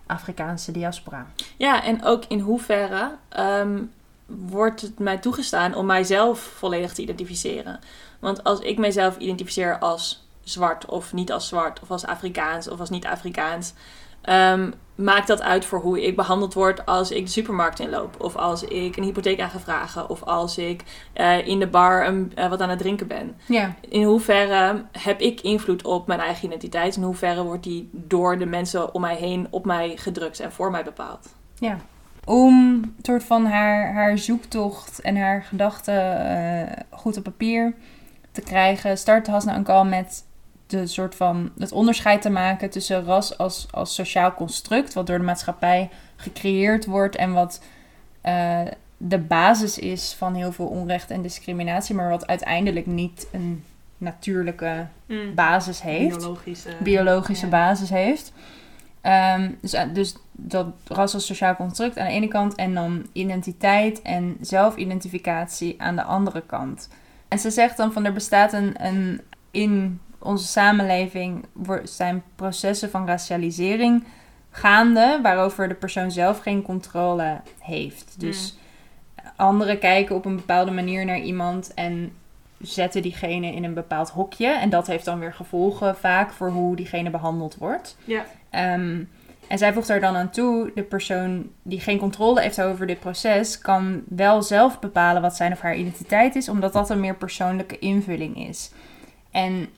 Afrikaanse 0.05 0.71
diaspora. 0.71 1.25
Ja, 1.57 1.83
en 1.83 2.03
ook 2.03 2.23
in 2.27 2.39
hoeverre 2.39 3.11
ehm, 3.29 3.81
wordt 4.25 4.81
het 4.81 4.99
mij 4.99 5.17
toegestaan 5.17 5.75
om 5.75 5.85
mijzelf 5.85 6.39
volledig 6.39 6.93
te 6.93 7.01
identificeren. 7.01 7.79
Want 8.19 8.43
als 8.43 8.59
ik 8.59 8.77
mijzelf 8.77 9.17
identificeer 9.17 9.79
als 9.79 10.27
zwart 10.43 10.85
of 10.85 11.13
niet 11.13 11.31
als 11.31 11.47
zwart, 11.47 11.79
of 11.79 11.91
als 11.91 12.05
Afrikaans 12.05 12.69
of 12.69 12.79
als 12.79 12.89
niet-Afrikaans, 12.89 13.73
ehm, 14.21 14.71
maakt 14.95 15.27
dat 15.27 15.41
uit 15.41 15.65
voor 15.65 15.79
hoe 15.79 16.05
ik 16.05 16.15
behandeld 16.15 16.53
word 16.53 16.85
als 16.85 17.11
ik 17.11 17.25
de 17.25 17.31
supermarkt 17.31 17.79
inloop, 17.79 18.15
of 18.23 18.35
als 18.35 18.63
ik 18.63 18.97
een 18.97 19.03
hypotheek 19.03 19.39
aan 19.39 19.49
ga 19.49 19.59
vragen, 19.59 20.09
of 20.09 20.23
als 20.23 20.57
ik 20.57 20.83
eh, 21.13 21.47
in 21.47 21.59
de 21.59 21.67
bar 21.67 22.07
een, 22.07 22.31
eh, 22.35 22.49
wat 22.49 22.61
aan 22.61 22.69
het 22.69 22.79
drinken 22.79 23.07
ben. 23.07 23.35
Ja, 23.45 23.75
In 23.89 24.03
hoeverre 24.03 24.83
heb 24.91 25.19
ik 25.19 25.41
invloed 25.41 25.83
op 25.85 26.07
mijn 26.07 26.19
eigen 26.19 26.45
identiteit? 26.45 26.95
In 26.95 27.03
hoeverre 27.03 27.43
wordt 27.43 27.63
die 27.63 27.89
door 27.91 28.37
de 28.37 28.45
mensen 28.45 28.93
om 28.93 29.01
mij 29.01 29.15
heen 29.15 29.47
op 29.49 29.65
mij 29.65 29.93
gedrukt 29.97 30.39
en 30.39 30.51
voor 30.51 30.71
mij 30.71 30.83
bepaald? 30.83 31.33
ja. 31.59 31.77
Om 32.25 32.81
soort 33.01 33.23
van 33.23 33.45
haar, 33.45 33.93
haar 33.93 34.17
zoektocht 34.17 35.01
en 35.01 35.15
haar 35.15 35.43
gedachten 35.43 36.25
eh, 36.25 36.83
goed 36.89 37.17
op 37.17 37.23
papier 37.23 37.73
te 38.31 38.41
krijgen, 38.41 38.97
start 38.97 39.27
Hasna 39.27 39.53
Ankal 39.53 39.85
met 39.85 40.23
de 40.67 40.87
soort 40.87 41.15
van 41.15 41.51
het 41.57 41.71
onderscheid 41.71 42.21
te 42.21 42.29
maken 42.29 42.69
tussen 42.69 43.03
ras 43.03 43.37
als, 43.37 43.67
als 43.71 43.95
sociaal 43.95 44.33
construct, 44.33 44.93
wat 44.93 45.07
door 45.07 45.17
de 45.17 45.23
maatschappij 45.23 45.89
gecreëerd 46.15 46.85
wordt 46.85 47.15
en 47.15 47.33
wat 47.33 47.61
eh, 48.21 48.61
de 48.97 49.17
basis 49.17 49.77
is 49.77 50.13
van 50.17 50.33
heel 50.35 50.51
veel 50.51 50.67
onrecht 50.67 51.11
en 51.11 51.21
discriminatie, 51.21 51.95
maar 51.95 52.09
wat 52.09 52.27
uiteindelijk 52.27 52.85
niet 52.85 53.27
een 53.31 53.63
natuurlijke 53.97 54.87
basis 55.35 55.81
heeft 55.81 56.17
Biologische. 56.17 56.69
biologische 56.79 57.45
ja. 57.45 57.51
basis 57.51 57.89
heeft. 57.89 58.33
Ehm, 59.01 59.51
dus, 59.61 59.75
dus 59.93 60.15
dat 60.31 60.67
ras 60.87 61.13
als 61.13 61.25
sociaal 61.25 61.55
construct 61.55 61.97
aan 61.97 62.07
de 62.07 62.13
ene 62.13 62.27
kant 62.27 62.55
en 62.55 62.73
dan 62.73 63.07
identiteit 63.13 64.01
en 64.01 64.37
zelfidentificatie 64.41 65.81
aan 65.81 65.95
de 65.95 66.03
andere 66.03 66.43
kant. 66.45 66.89
En 67.29 67.39
ze 67.39 67.51
zegt 67.51 67.77
dan 67.77 67.93
van 67.93 68.05
er 68.05 68.13
bestaat 68.13 68.53
een, 68.53 68.85
een 68.85 69.21
in 69.51 69.99
onze 70.19 70.47
samenleving 70.47 71.45
zijn 71.83 72.23
processen 72.35 72.89
van 72.89 73.07
racialisering 73.07 74.03
gaande 74.51 75.19
waarover 75.21 75.67
de 75.67 75.75
persoon 75.75 76.11
zelf 76.11 76.39
geen 76.39 76.61
controle 76.61 77.41
heeft. 77.59 78.15
Dus 78.17 78.57
anderen 79.35 79.79
kijken 79.79 80.15
op 80.15 80.25
een 80.25 80.35
bepaalde 80.35 80.71
manier 80.71 81.05
naar 81.05 81.19
iemand 81.19 81.73
en 81.73 82.13
zetten 82.61 83.01
diegene 83.01 83.53
in 83.53 83.63
een 83.63 83.73
bepaald 83.73 84.09
hokje. 84.09 84.47
En 84.47 84.69
dat 84.69 84.87
heeft 84.87 85.05
dan 85.05 85.19
weer 85.19 85.33
gevolgen 85.33 85.95
vaak 85.95 86.31
voor 86.31 86.49
hoe 86.49 86.75
diegene 86.75 87.09
behandeld 87.09 87.55
wordt. 87.57 87.97
Ja. 88.03 88.25
Ehm, 88.49 89.03
en 89.49 89.57
zij 89.57 89.73
voegt 89.73 89.89
er 89.89 89.99
dan 89.99 90.15
aan 90.15 90.29
toe, 90.29 90.71
de 90.75 90.83
persoon 90.83 91.49
die 91.63 91.79
geen 91.79 91.97
controle 91.97 92.41
heeft 92.41 92.61
over 92.61 92.87
dit 92.87 92.99
proces, 92.99 93.57
kan 93.57 94.03
wel 94.07 94.41
zelf 94.41 94.79
bepalen 94.79 95.21
wat 95.21 95.35
zijn 95.35 95.51
of 95.51 95.59
haar 95.59 95.75
identiteit 95.75 96.35
is, 96.35 96.49
omdat 96.49 96.73
dat 96.73 96.89
een 96.89 96.99
meer 96.99 97.15
persoonlijke 97.15 97.79
invulling 97.79 98.47
is. 98.47 98.71
En 99.31 99.69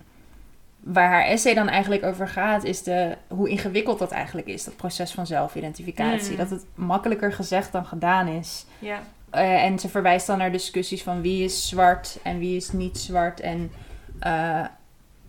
waar 0.79 1.09
haar 1.09 1.25
essay 1.25 1.53
dan 1.53 1.69
eigenlijk 1.69 2.03
over 2.03 2.27
gaat, 2.27 2.63
is 2.63 2.83
de, 2.83 3.17
hoe 3.27 3.49
ingewikkeld 3.49 3.99
dat 3.99 4.11
eigenlijk 4.11 4.47
is, 4.47 4.63
dat 4.63 4.75
proces 4.75 5.11
van 5.11 5.27
zelfidentificatie. 5.27 6.31
Mm. 6.31 6.37
Dat 6.37 6.49
het 6.49 6.65
makkelijker 6.75 7.33
gezegd 7.33 7.71
dan 7.71 7.85
gedaan 7.85 8.27
is. 8.27 8.65
Ja. 8.79 8.99
Eh, 9.29 9.63
en 9.63 9.79
ze 9.79 9.89
verwijst 9.89 10.27
dan 10.27 10.37
naar 10.37 10.51
discussies 10.51 11.03
van 11.03 11.21
wie 11.21 11.43
is 11.43 11.67
zwart 11.67 12.19
en 12.23 12.39
wie 12.39 12.55
is 12.55 12.71
niet 12.71 12.97
zwart. 12.97 13.39
En 13.39 13.71
eh, 14.19 14.65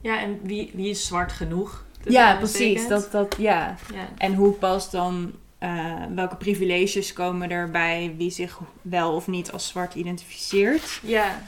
ja, 0.00 0.20
en 0.20 0.40
wie, 0.42 0.70
wie 0.74 0.90
is 0.90 1.06
zwart 1.06 1.32
genoeg? 1.32 1.84
Ja, 2.04 2.36
precies. 2.36 2.88
Dat, 2.88 3.08
dat, 3.12 3.34
ja. 3.38 3.76
Ja. 3.94 4.08
En 4.18 4.34
hoe 4.34 4.52
past 4.52 4.90
dan, 4.92 5.32
eh, 5.58 5.94
welke 6.14 6.36
privileges 6.36 7.12
komen 7.12 7.50
erbij 7.50 8.14
wie 8.16 8.30
zich 8.30 8.58
wel 8.82 9.14
of 9.14 9.26
niet 9.26 9.52
als 9.52 9.68
zwart 9.68 9.94
identificeert? 9.94 11.00
ja. 11.02 11.40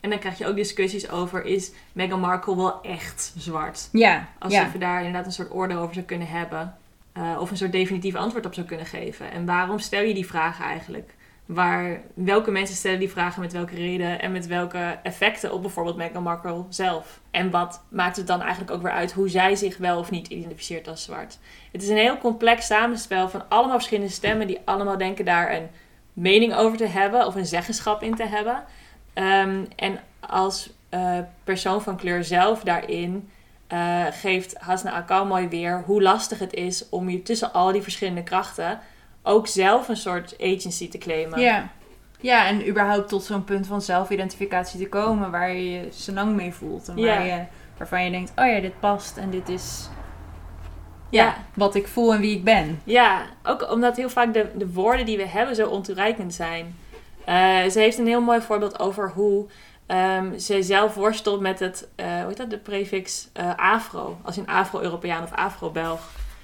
En 0.00 0.10
dan 0.10 0.18
krijg 0.18 0.38
je 0.38 0.46
ook 0.46 0.56
discussies 0.56 1.10
over, 1.10 1.44
is 1.44 1.72
Meghan 1.92 2.20
Markle 2.20 2.56
wel 2.56 2.82
echt 2.82 3.32
zwart? 3.36 3.88
Ja, 3.92 4.28
Als 4.38 4.52
ja. 4.52 4.70
je 4.72 4.78
daar 4.78 4.98
inderdaad 4.98 5.26
een 5.26 5.32
soort 5.32 5.50
oordeel 5.52 5.78
over 5.78 5.94
zou 5.94 6.06
kunnen 6.06 6.28
hebben. 6.28 6.76
eh, 7.12 7.36
of 7.40 7.50
een 7.50 7.56
soort 7.56 7.72
definitief 7.72 8.14
antwoord 8.14 8.46
op 8.46 8.54
zou 8.54 8.66
kunnen 8.66 8.86
geven. 8.86 9.30
En 9.30 9.46
waarom 9.46 9.78
stel 9.78 10.02
je 10.02 10.14
die 10.14 10.26
vragen 10.26 10.64
eigenlijk? 10.64 11.14
Waar, 11.48 12.00
welke 12.14 12.50
mensen 12.50 12.76
stellen 12.76 12.98
die 12.98 13.10
vragen 13.10 13.40
met 13.40 13.52
welke 13.52 13.74
reden 13.74 14.20
en 14.20 14.32
met 14.32 14.46
welke 14.46 14.98
effecten 15.02 15.52
op 15.52 15.62
bijvoorbeeld 15.62 15.96
Meghan 15.96 16.22
Markle 16.22 16.64
zelf? 16.68 17.20
En 17.30 17.50
wat 17.50 17.82
maakt 17.88 18.16
het 18.16 18.26
dan 18.26 18.40
eigenlijk 18.40 18.70
ook 18.70 18.82
weer 18.82 18.90
uit 18.90 19.12
hoe 19.12 19.28
zij 19.28 19.56
zich 19.56 19.76
wel 19.76 19.98
of 19.98 20.10
niet 20.10 20.28
identificeert 20.28 20.88
als 20.88 21.02
zwart? 21.02 21.38
Het 21.72 21.82
is 21.82 21.88
een 21.88 21.96
heel 21.96 22.18
complex 22.18 22.66
samenspel 22.66 23.28
van 23.28 23.48
allemaal 23.48 23.76
verschillende 23.76 24.12
stemmen 24.12 24.46
die 24.46 24.58
allemaal 24.64 24.98
denken 24.98 25.24
daar 25.24 25.54
een 25.54 25.68
mening 26.12 26.54
over 26.54 26.78
te 26.78 26.86
hebben 26.86 27.26
of 27.26 27.34
een 27.34 27.46
zeggenschap 27.46 28.02
in 28.02 28.14
te 28.14 28.26
hebben. 28.26 28.64
Ehm, 29.12 29.64
en 29.76 30.00
als 30.20 30.70
eh, 30.88 31.18
persoon 31.44 31.82
van 31.82 31.96
kleur 31.96 32.24
zelf 32.24 32.60
daarin 32.60 33.30
eh, 33.66 34.04
geeft 34.10 34.56
Hasna 34.58 34.92
Akal 34.92 35.26
mooi 35.26 35.48
weer 35.48 35.82
hoe 35.86 36.02
lastig 36.02 36.38
het 36.38 36.54
is 36.54 36.88
om 36.88 37.08
je 37.08 37.22
tussen 37.22 37.52
al 37.52 37.72
die 37.72 37.82
verschillende 37.82 38.22
krachten 38.22 38.80
ook 39.28 39.46
zelf 39.46 39.88
een 39.88 39.96
soort 39.96 40.34
agency 40.40 40.88
te 40.88 40.98
claimen. 40.98 41.40
Ja. 41.40 41.68
ja, 42.20 42.46
en 42.46 42.68
überhaupt 42.68 43.08
tot 43.08 43.24
zo'n 43.24 43.44
punt 43.44 43.66
van 43.66 43.82
zelfidentificatie 43.82 44.80
te 44.80 44.88
komen 44.88 45.30
waar 45.30 45.52
je 45.52 45.70
je 45.70 45.88
senang 45.90 46.36
mee 46.36 46.52
voelt. 46.52 46.88
En 46.88 46.94
waar 46.94 47.26
Ja. 47.26 47.34
je, 47.36 47.42
waarvan 47.76 48.04
je 48.04 48.10
denkt, 48.10 48.32
oh 48.36 48.46
ja, 48.46 48.60
dit 48.60 48.80
past 48.80 49.16
en 49.16 49.30
dit 49.30 49.48
is 49.48 49.88
ja, 51.10 51.24
Ja. 51.24 51.36
wat 51.54 51.74
ik 51.74 51.88
voel 51.88 52.14
en 52.14 52.20
wie 52.20 52.36
ik 52.36 52.44
ben. 52.44 52.80
Ja, 52.84 53.22
ook 53.42 53.70
omdat 53.70 53.96
heel 53.96 54.08
vaak 54.10 54.32
de, 54.34 54.46
de 54.54 54.72
woorden 54.72 55.06
die 55.06 55.16
we 55.16 55.26
hebben 55.26 55.54
zo 55.56 55.68
ontoereikend 55.68 56.34
zijn. 56.34 56.76
Eh, 57.24 57.64
ze 57.70 57.78
heeft 57.78 57.98
een 57.98 58.06
heel 58.06 58.20
mooi 58.20 58.40
voorbeeld 58.40 58.78
over 58.80 59.10
hoe 59.14 59.46
ehm, 59.86 60.38
ze 60.38 60.62
zelf 60.62 60.94
worstelt 60.94 61.40
met 61.40 61.58
het, 61.60 61.88
eh, 61.96 62.06
hoe 62.06 62.28
heet 62.28 62.36
dat, 62.36 62.50
de 62.50 62.58
prefix 62.58 63.28
eh, 63.32 63.50
afro. 63.56 64.18
Als 64.22 64.36
in 64.36 64.46
afro-Europeaan 64.46 65.22
of 65.22 65.32
afro-Belg. 65.32 66.00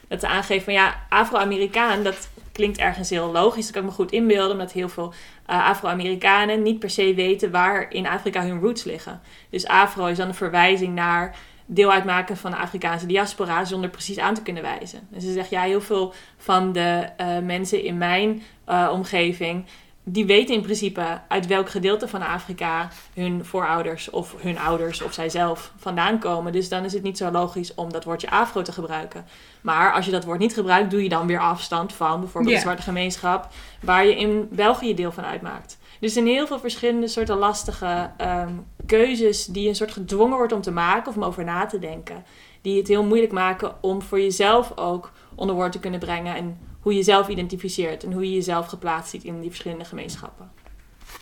Dat 0.08 0.20
ze 0.20 0.28
aangeeft 0.28 0.64
van 0.64 0.72
ja, 0.72 0.94
afro-Amerikaan, 1.08 2.02
dat 2.02 2.28
klinkt 2.54 2.78
ergens 2.78 3.10
heel 3.10 3.32
logisch. 3.32 3.64
Dat 3.64 3.72
kan 3.72 3.82
ik 3.82 3.88
me 3.88 3.94
goed 3.94 4.12
inbeelden, 4.12 4.52
omdat 4.52 4.72
heel 4.72 4.88
veel 4.88 5.12
eh, 5.46 5.68
Afro-Amerikanen 5.68 6.62
niet 6.62 6.78
per 6.78 6.90
se 6.90 7.14
weten 7.14 7.50
waar 7.50 7.92
in 7.92 8.06
Afrika 8.06 8.42
hun 8.42 8.60
roots 8.60 8.84
liggen. 8.84 9.20
Dus 9.50 9.66
afro 9.66 10.06
is 10.06 10.16
dan 10.16 10.28
een 10.28 10.34
verwijzing 10.34 10.94
naar 10.94 11.36
deel 11.66 11.92
uitmaken 11.92 12.36
van 12.36 12.50
de 12.50 12.56
Afrikaanse 12.56 13.06
diaspora 13.06 13.64
zonder 13.64 13.90
precies 13.90 14.18
aan 14.18 14.34
te 14.34 14.42
kunnen 14.42 14.62
wijzen. 14.62 15.08
En 15.12 15.20
ze 15.20 15.32
zegt 15.32 15.50
ja, 15.50 15.62
heel 15.62 15.80
veel 15.80 16.14
van 16.36 16.72
de 16.72 17.08
eh, 17.16 17.38
mensen 17.38 17.82
in 17.82 17.98
mijn 17.98 18.42
eh, 18.64 18.88
omgeving, 18.92 19.64
die 20.04 20.26
weten 20.26 20.54
in 20.54 20.62
principe 20.62 21.20
uit 21.28 21.46
welk 21.46 21.70
gedeelte 21.70 22.08
van 22.08 22.22
Afrika 22.22 22.88
hun 23.14 23.44
voorouders 23.44 24.10
of 24.10 24.34
hun 24.38 24.58
ouders 24.58 25.02
of 25.02 25.12
zijzelf 25.12 25.72
vandaan 25.76 26.18
komen. 26.18 26.52
Dus 26.52 26.68
dan 26.68 26.84
is 26.84 26.92
het 26.92 27.02
niet 27.02 27.18
zo 27.18 27.30
logisch 27.30 27.74
om 27.74 27.92
dat 27.92 28.04
woordje 28.04 28.30
afro 28.30 28.62
te 28.62 28.72
gebruiken. 28.72 29.24
Maar 29.60 29.92
als 29.92 30.04
je 30.04 30.10
dat 30.10 30.24
woord 30.24 30.38
niet 30.38 30.54
gebruikt, 30.54 30.90
doe 30.90 31.02
je 31.02 31.08
dan 31.08 31.26
weer 31.26 31.40
afstand 31.40 31.92
van 31.92 32.20
bijvoorbeeld 32.20 32.52
Ja. 32.52 32.58
de 32.58 32.64
zwarte 32.64 32.82
gemeenschap, 32.82 33.48
waar 33.80 34.06
je 34.06 34.16
in 34.16 34.48
België 34.50 34.94
deel 34.94 35.12
van 35.12 35.24
uitmaakt. 35.24 35.78
Dus 36.00 36.16
er 36.16 36.22
zijn 36.22 36.34
heel 36.34 36.46
veel 36.46 36.58
verschillende 36.58 37.08
soorten 37.08 37.36
lastige 37.38 38.10
ehm, 38.16 38.52
keuzes 38.86 39.46
die 39.46 39.62
je 39.62 39.68
een 39.68 39.74
soort 39.74 39.92
gedwongen 39.92 40.36
wordt 40.36 40.52
om 40.52 40.60
te 40.60 40.70
maken 40.70 41.08
of 41.10 41.16
om 41.16 41.24
over 41.24 41.44
na 41.44 41.66
te 41.66 41.78
denken. 41.78 42.24
Die 42.62 42.78
het 42.78 42.88
heel 42.88 43.04
moeilijk 43.04 43.32
maken 43.32 43.74
om 43.80 44.02
voor 44.02 44.20
jezelf 44.20 44.72
ook 44.76 45.12
onder 45.34 45.54
woord 45.54 45.72
te 45.72 45.78
kunnen 45.80 46.00
brengen 46.00 46.36
en 46.36 46.58
hoe 46.84 46.92
je 46.92 46.98
jezelf 46.98 47.28
identificeert 47.28 48.04
en 48.04 48.12
hoe 48.12 48.24
je 48.24 48.34
jezelf 48.34 48.66
geplaatst 48.66 49.10
ziet 49.10 49.24
in 49.24 49.40
die 49.40 49.48
verschillende 49.48 49.84
gemeenschappen. 49.84 50.50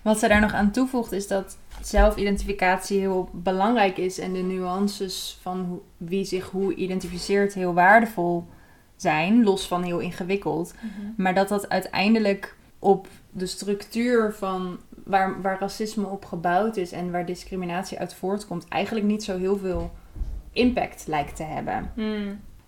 Wat 0.03 0.19
zij 0.19 0.29
daar 0.29 0.41
nog 0.41 0.53
aan 0.53 0.71
toevoegt 0.71 1.13
is 1.13 1.29
dat 1.29 1.59
zelfidentificatie 1.81 2.99
heel 2.99 3.29
belangrijk 3.33 3.97
is 3.97 4.19
en 4.19 4.33
de 4.33 4.43
nuances 4.43 5.39
van 5.41 5.81
wie 5.97 6.25
zich 6.25 6.51
hoe 6.51 6.75
identificeert 6.75 7.55
heel 7.55 7.75
waardevol 7.75 8.47
zijn, 8.97 9.45
los 9.45 9.67
van 9.67 9.83
heel 9.83 9.99
ingewikkeld. 9.99 10.75
Maar 11.17 11.35
dat 11.35 11.49
dat 11.49 11.69
uiteindelijk 11.69 12.57
op 12.79 13.09
de 13.31 13.47
structuur 13.47 14.35
van 14.35 14.81
waar, 15.05 15.43
waar 15.43 15.61
racisme 15.61 16.07
op 16.07 16.25
gebouwd 16.25 16.77
is 16.77 16.93
en 16.93 17.11
waar 17.11 17.27
discriminatie 17.27 17.99
uit 17.99 18.15
voortkomt, 18.15 18.69
eigenlijk 18.69 19.07
niet 19.07 19.25
zo 19.25 19.39
heel 19.39 19.57
veel 19.57 19.93
impact 20.53 21.07
lijkt 21.07 21.37
te 21.37 21.43
hebben. 21.43 21.91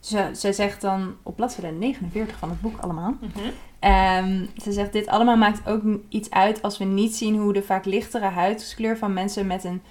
Ze, 0.05 0.31
ze 0.37 0.53
zegt 0.53 0.81
dan 0.81 1.17
op 1.23 1.37
bladzijde 1.37 1.77
49 1.77 2.39
van 2.39 2.51
het 2.51 2.61
boek 2.61 2.81
allemaal. 2.81 3.17
Mhm. 3.21 3.49
Ehm, 3.79 4.47
ze 4.57 4.73
zegt, 4.73 4.93
dit 4.93 5.07
allemaal 5.07 5.37
maakt 5.37 5.69
ook 5.69 5.83
iets 6.09 6.31
uit 6.31 6.63
als 6.63 6.79
we 6.79 6.85
niet 6.85 7.17
zien 7.17 7.37
hoe 7.37 7.53
de 7.53 7.63
vaak 7.63 7.85
lichtere 7.85 8.27
huidskleur 8.27 8.99
van 8.99 9.13
mensen 9.13 9.47
met 9.47 9.65
een, 9.65 9.83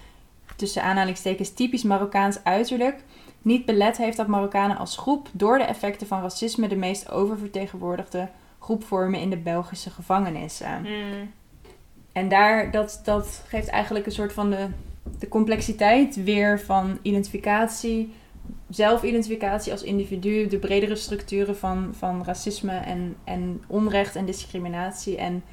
tussen 0.55 0.83
aanhalingstekens, 0.83 1.53
typisch 1.53 1.83
Marokkaans 1.83 2.43
uiterlijk, 2.43 3.03
niet 3.41 3.65
belet 3.65 3.97
heeft 3.97 4.17
dat 4.17 4.27
Marokkanen 4.27 4.77
als 4.77 4.97
groep 4.97 5.29
door 5.31 5.57
de 5.57 5.63
effecten 5.63 6.07
van 6.07 6.21
racisme 6.21 6.67
de 6.67 6.75
meest 6.75 7.11
oververtegenwoordigde 7.11 8.29
groep 8.59 8.83
vormen 8.83 9.19
in 9.19 9.29
de 9.29 9.37
Belgische 9.37 9.89
gevangenissen. 9.89 10.85
en 12.11 12.29
daar, 12.29 12.71
dat, 12.71 13.01
dat 13.03 13.43
geeft 13.47 13.67
eigenlijk 13.67 14.05
een 14.05 14.11
soort 14.11 14.33
van 14.33 14.49
de, 14.49 14.67
de 15.19 15.27
complexiteit 15.27 16.23
weer 16.23 16.59
van 16.59 16.99
identificatie, 17.01 18.13
zelfidentificatie 18.75 19.71
als 19.71 19.83
individu, 19.83 20.47
de 20.47 20.57
bredere 20.57 20.95
structuren 20.95 21.57
van, 21.57 21.93
van 21.97 22.23
racisme 22.25 22.77
en, 22.77 23.15
en 23.23 23.63
onrecht 23.67 24.15
en 24.15 24.25
discriminatie. 24.25 25.17
En 25.17 25.43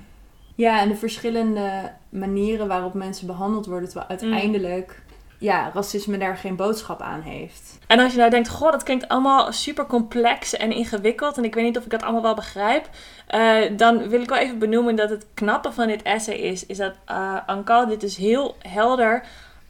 ja, 0.55 0.81
en 0.81 0.89
de 0.89 0.97
verschillende 0.97 1.93
manieren 2.09 2.69
waarop 2.69 2.95
mensen 2.95 3.27
behandeld 3.27 3.67
worden, 3.67 3.89
terwijl 3.89 4.09
uiteindelijk 4.09 5.03
ja, 5.39 5.71
racisme 5.75 6.19
daar 6.19 6.37
geen 6.37 6.57
boodschap 6.57 7.01
aan 7.01 7.21
heeft. 7.21 7.79
En 7.87 7.99
als 7.99 8.13
je 8.13 8.19
nou 8.19 8.31
denkt, 8.31 8.49
goh, 8.49 8.71
dat 8.71 8.83
klinkt 8.83 9.09
allemaal 9.09 9.53
super 9.53 9.87
complex 9.87 10.57
en 10.57 10.73
ingewikkeld 10.73 11.37
en 11.37 11.45
ik 11.45 11.55
weet 11.55 11.65
niet 11.65 11.79
of 11.79 11.85
ik 11.85 11.91
dat 11.91 12.03
allemaal 12.03 12.23
wel 12.23 12.35
begrijp, 12.35 12.89
eh, 13.27 13.57
dan 13.77 14.09
wil 14.09 14.23
ik 14.23 14.29
wel 14.29 14.39
even 14.39 14.59
benoemen 14.59 14.97
dat 14.97 15.11
het 15.11 15.27
knappe 15.35 15.73
van 15.73 15.87
dit 15.87 16.03
essay 16.03 16.35
is, 16.35 16.67
is 16.67 16.77
dat 16.77 16.95
uh, 17.11 17.37
Ankal 17.47 17.87
dit 17.87 18.01
dus 18.01 18.17
heel 18.17 18.57
helder 18.59 19.25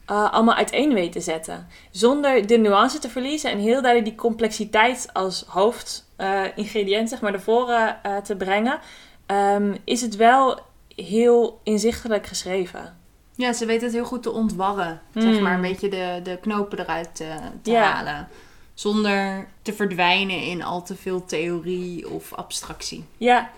uh, 0.07 0.31
allemaal 0.31 0.55
uiteen 0.55 0.93
weet 0.93 1.11
te 1.11 1.21
zetten. 1.21 1.67
Zonder 1.91 2.47
de 2.47 2.57
nuance 2.57 2.99
te 2.99 3.09
verliezen 3.09 3.51
en 3.51 3.59
heel 3.59 3.81
duidelijk 3.81 4.05
die 4.05 4.15
complexiteit 4.15 5.09
als 5.13 5.45
hoofdingrediënt 5.47 7.09
zeg 7.09 7.21
maar, 7.21 7.31
naar 7.31 7.41
voren 7.41 7.99
te 8.23 8.35
brengen, 8.35 8.79
um, 9.27 9.77
is 9.83 10.01
het 10.01 10.15
wel 10.15 10.59
heel 10.95 11.59
inzichtelijk 11.63 12.27
geschreven. 12.27 12.99
Ja, 13.35 13.53
ze 13.53 13.65
weet 13.65 13.81
het 13.81 13.91
heel 13.91 14.05
goed 14.05 14.23
te 14.23 14.31
ontwarren. 14.31 15.01
Zeg 15.13 15.39
maar 15.39 15.53
een 15.53 15.61
beetje 15.61 15.89
de, 15.89 16.19
de 16.23 16.37
knopen 16.41 16.79
eruit 16.79 17.15
te, 17.15 17.35
te 17.61 17.75
halen. 17.75 18.27
Zonder 18.73 19.47
te 19.61 19.73
verdwijnen 19.73 20.41
in 20.41 20.63
al 20.63 20.83
te 20.83 20.95
veel 20.95 21.25
theorie 21.25 22.09
of 22.09 22.33
abstractie. 22.33 23.05
Ja. 23.17 23.49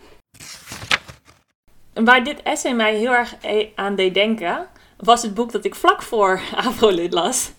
Waar 1.93 2.23
dit 2.23 2.41
essay 2.41 2.73
mij 2.73 2.95
heel 2.95 3.11
erg 3.11 3.35
e- 3.41 3.69
aan 3.75 3.95
deed 3.95 4.13
denken, 4.13 4.67
was 5.03 5.21
het 5.21 5.33
boek 5.33 5.51
dat 5.51 5.65
ik 5.65 5.75
vlak 5.75 6.01
voor 6.01 6.41
Afrolid 6.65 7.13
las. 7.13 7.51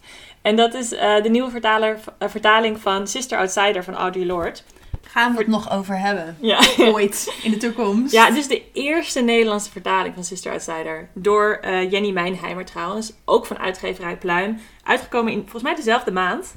En 0.43 0.57
dat 0.57 0.75
is 0.75 0.93
uh, 0.93 1.23
de 1.23 1.29
nieuwe 1.29 1.51
vertaler, 1.51 1.99
uh, 2.19 2.29
vertaling 2.29 2.81
van 2.81 3.07
Sister 3.07 3.39
Outsider 3.39 3.85
van 3.85 3.95
Audre 3.95 4.27
Lorde 4.27 4.61
gaan 5.15 5.33
we 5.33 5.39
het 5.39 5.47
nog 5.47 5.71
over 5.73 5.99
hebben. 5.99 6.37
Ja. 6.41 6.61
Ooit 6.93 7.35
in 7.43 7.51
de 7.51 7.57
toekomst. 7.57 8.13
Ja, 8.13 8.31
dus 8.31 8.49
de 8.49 8.63
eerste 8.73 9.21
Nederlandse 9.21 9.71
vertaling 9.71 10.15
van 10.15 10.25
Sister 10.25 10.53
Outsider. 10.53 11.09
Door 11.13 11.61
uh, 11.65 11.91
Jenny 11.91 12.11
Mijnheimer 12.11 12.65
trouwens. 12.65 13.13
Ook 13.25 13.47
van 13.47 13.59
uitgeverij 13.59 14.17
Pluim. 14.17 14.59
Uitgekomen 14.83 15.33
in 15.33 15.41
volgens 15.41 15.63
mij 15.63 15.75
dezelfde 15.75 16.13
maand. 16.13 16.57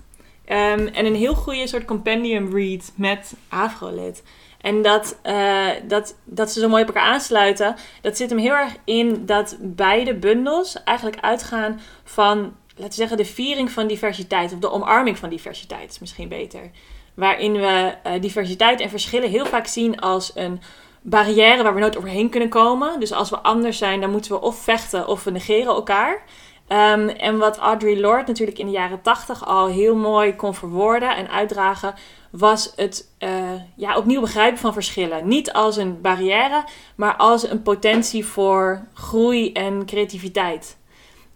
Um, 0.50 0.88
en 0.88 1.06
een 1.06 1.16
heel 1.16 1.36
goede 1.36 1.68
soort 1.68 1.86
compendium 1.86 2.56
read 2.56 2.92
met 2.96 3.34
Afrolid. 3.50 4.24
En 4.62 4.82
dat, 4.82 5.20
uh, 5.24 5.68
dat, 5.88 6.16
dat 6.24 6.52
ze 6.52 6.60
zo 6.60 6.70
mooi 6.70 6.82
op 6.82 6.88
elkaar 6.88 7.12
aansluiten, 7.12 7.76
dat 8.02 8.18
zit 8.18 8.30
hem 8.30 8.40
heel 8.40 8.54
erg 8.54 8.76
in 8.86 9.26
dat 9.26 9.58
beide 9.60 10.16
bundels 10.16 10.84
eigenlijk 10.84 11.20
uitgaan 11.22 11.80
van, 12.04 12.38
laten 12.68 12.88
we 12.88 12.94
zeggen, 12.94 13.18
de 13.18 13.26
viering 13.26 13.72
van 13.72 13.88
diversiteit. 13.88 14.54
Of 14.54 14.60
de 14.60 14.72
omarming 14.72 15.18
van 15.18 15.30
diversiteit 15.30 15.90
is 15.90 16.00
misschien 16.00 16.30
beter 16.30 16.72
waarin 17.18 17.54
we 17.54 17.94
uh, 18.08 18.22
diversiteit 18.22 18.80
en 18.80 18.90
verschillen 18.90 19.30
heel 19.30 19.46
vaak 19.46 19.68
zien 19.68 20.00
als 20.00 20.32
een 20.36 20.62
barrière 21.02 21.64
waar 21.64 21.74
we 21.74 21.80
nooit 21.80 21.98
overheen 21.98 22.30
kunnen 22.30 22.50
komen. 22.50 23.00
Dus 23.00 23.12
als 23.12 23.30
we 23.30 23.40
anders 23.40 23.78
zijn, 23.78 24.02
dan 24.02 24.12
moeten 24.12 24.32
we 24.32 24.42
of 24.42 24.58
vechten 24.58 25.08
of 25.08 25.24
we 25.24 25.32
negeren 25.32 25.74
elkaar. 25.74 26.24
Um, 26.70 27.10
en 27.10 27.38
wat 27.38 27.58
Audre 27.58 28.00
Lorde 28.00 28.28
natuurlijk 28.28 28.58
in 28.58 28.66
de 28.66 28.72
jaren 28.72 29.02
tachtig 29.02 29.46
al 29.46 29.68
heel 29.68 29.96
mooi 29.96 30.36
kon 30.36 30.54
verwoorden 30.54 31.16
en 31.16 31.30
uitdragen, 31.30 31.94
was 32.32 32.74
het 32.76 33.12
uh, 33.20 33.30
ja, 33.76 33.98
opnieuw 33.98 34.22
begrijpen 34.22 34.60
van 34.60 34.74
verschillen. 34.74 35.28
Niet 35.28 35.54
als 35.54 35.78
een 35.78 36.02
barrière, 36.02 36.64
maar 36.96 37.16
als 37.16 37.50
een 37.50 37.62
potentie 37.62 38.26
voor 38.26 38.88
groei 38.94 39.52
en 39.52 39.86
creativiteit. 39.86 40.78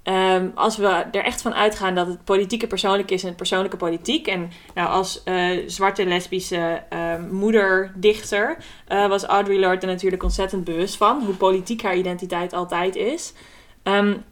Um, 0.04 0.52
als 0.56 0.78
we 0.78 0.88
er 0.88 1.24
echt 1.24 1.42
van 1.42 1.54
uitgaan 1.54 1.96
dat 1.96 2.08
het 2.08 2.24
politieke 2.24 2.68
persoonlijk 2.68 3.12
is 3.12 3.22
en 3.22 3.28
het 3.28 3.38
persoonlijke 3.38 3.78
politiek. 3.78 4.28
En 4.28 4.52
nou, 4.74 4.90
als 4.90 5.22
uh, 5.26 5.64
zwarte 5.68 6.06
lesbische 6.06 6.84
uh, 6.94 7.14
moederdichter 7.32 8.58
uh, 8.90 9.08
was 9.08 9.24
Audre 9.24 9.60
Lorde 9.60 9.82
er 9.82 9.88
natuurlijk 9.88 10.24
ontzettend 10.24 10.64
bewust 10.64 10.98
van. 10.98 11.24
Hoe 11.26 11.36
politiek 11.36 11.82
haar 11.82 11.96
identiteit 11.96 12.54
altijd 12.54 12.96
is. 12.96 13.34
Um, 13.84 14.24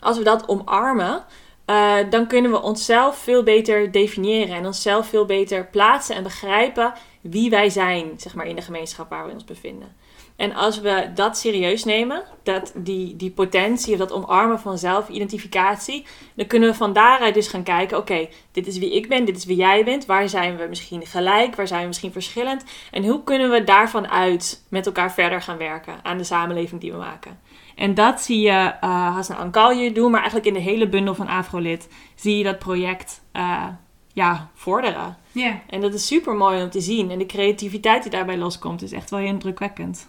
als 0.00 0.18
we 0.18 0.24
dat 0.24 0.48
omarmen, 0.48 1.24
eh, 1.64 1.96
dan 2.10 2.26
kunnen 2.26 2.50
we 2.50 2.62
onszelf 2.62 3.18
veel 3.18 3.42
beter 3.42 3.90
definiëren. 3.90 4.56
En 4.56 4.66
onszelf 4.66 5.08
veel 5.08 5.24
beter 5.24 5.66
plaatsen 5.66 6.16
en 6.16 6.22
begrijpen 6.22 6.92
wie 7.20 7.50
wij 7.50 7.70
zijn 7.70 8.12
zeg 8.16 8.34
maar, 8.34 8.46
in 8.46 8.56
de 8.56 8.62
gemeenschap 8.62 9.08
waar 9.10 9.26
we 9.26 9.32
ons 9.32 9.44
bevinden. 9.44 9.96
En 10.36 10.54
als 10.54 10.80
we 10.80 11.10
dat 11.14 11.38
serieus 11.38 11.84
nemen, 11.84 12.22
dat 12.42 12.72
die, 12.76 13.16
die 13.16 13.30
potentie 13.30 13.92
of 13.92 13.98
dat 13.98 14.12
omarmen 14.12 14.60
van 14.60 14.78
zelfidentificatie, 14.78 16.06
dan 16.34 16.46
kunnen 16.46 16.68
we 16.68 16.74
van 16.74 16.92
daaruit 16.92 17.34
dus 17.34 17.48
gaan 17.48 17.62
kijken: 17.62 17.98
oké, 17.98 18.28
dit 18.52 18.66
is 18.66 18.78
wie 18.78 18.94
ik 18.94 19.08
ben, 19.08 19.24
dit 19.24 19.36
is 19.36 19.44
wie 19.44 19.56
jij 19.56 19.84
bent. 19.84 20.06
Waar 20.06 20.28
zijn 20.28 20.56
we 20.56 20.66
misschien 20.68 21.06
gelijk? 21.06 21.56
Waar 21.56 21.66
zijn 21.66 21.80
we 21.80 21.86
misschien 21.86 22.12
verschillend? 22.12 22.64
En 22.90 23.04
hoe 23.04 23.24
kunnen 23.24 23.50
we 23.50 23.64
daarvan 23.64 24.08
uit 24.08 24.64
met 24.68 24.86
elkaar 24.86 25.12
verder 25.12 25.42
gaan 25.42 25.58
werken 25.58 25.94
aan 26.02 26.18
de 26.18 26.24
samenleving 26.24 26.80
die 26.80 26.92
we 26.92 26.98
maken? 26.98 27.40
En 27.74 27.94
dat 27.94 28.20
zie 28.20 28.40
je 28.40 28.50
uh, 28.50 29.14
Hassan 29.14 29.36
Ankal 29.36 29.70
hier 29.70 29.94
doen, 29.94 30.10
maar 30.10 30.20
eigenlijk 30.20 30.48
in 30.48 30.54
de 30.54 30.70
hele 30.70 30.88
bundel 30.88 31.14
van 31.14 31.28
Afrolid 31.28 31.88
zie 32.14 32.38
je 32.38 32.44
dat 32.44 32.58
project 32.58 33.22
uh, 33.32 33.66
ja, 34.12 34.50
vorderen. 34.54 35.16
Yeah. 35.32 35.54
En 35.68 35.80
dat 35.80 35.94
is 35.94 36.06
super 36.06 36.34
mooi 36.34 36.62
om 36.62 36.70
te 36.70 36.80
zien. 36.80 37.10
En 37.10 37.18
de 37.18 37.26
creativiteit 37.26 38.02
die 38.02 38.10
daarbij 38.10 38.36
loskomt 38.36 38.82
is 38.82 38.92
echt 38.92 39.10
wel 39.10 39.18
heel 39.20 39.28
indrukwekkend. 39.28 40.08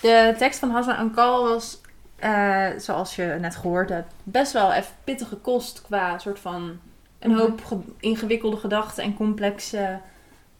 De 0.00 0.34
tekst 0.38 0.58
van 0.58 0.70
Hassan 0.70 0.96
Ankal 0.96 1.48
was, 1.48 1.80
uh, 2.24 2.66
zoals 2.76 3.16
je 3.16 3.36
net 3.40 3.56
gehoord 3.56 3.88
hebt, 3.88 4.12
best 4.22 4.52
wel 4.52 4.72
even 4.72 4.92
pittige 5.04 5.36
kost 5.36 5.82
qua 5.82 6.18
soort 6.18 6.38
van 6.38 6.78
een 7.18 7.34
hoop 7.34 7.64
ge 7.64 7.78
ingewikkelde 8.00 8.56
gedachten 8.56 9.04
en 9.04 9.16
complexe, 9.16 10.00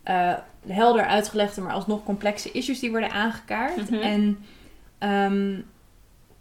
uh, 0.04 0.32
helder 0.66 1.04
uitgelegde, 1.04 1.60
maar 1.60 1.72
alsnog 1.72 2.04
complexe 2.04 2.50
issues 2.50 2.80
die 2.80 2.90
worden 2.90 3.10
aangekaart. 3.10 3.90
Mm 3.90 3.96
-hmm. 3.96 4.02
En 4.02 4.44
um, 5.00 5.64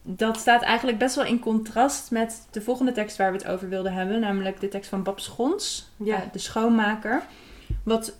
dat 0.01 0.37
staat 0.37 0.61
eigenlijk 0.61 0.97
best 0.97 1.15
wel 1.15 1.25
in 1.25 1.39
contrast 1.39 2.11
met 2.11 2.47
de 2.51 2.61
volgende 2.61 2.91
tekst 2.91 3.17
waar 3.17 3.31
we 3.31 3.37
het 3.37 3.47
over 3.47 3.69
wilden 3.69 3.93
hebben, 3.93 4.19
namelijk 4.19 4.59
de 4.59 4.67
tekst 4.67 4.89
van 4.89 5.03
Bab 5.03 5.19
Schons, 5.19 5.91
ja. 5.97 6.15
uh, 6.15 6.21
de 6.31 6.39
schoonmaker. 6.39 7.23
Wat 7.83 8.17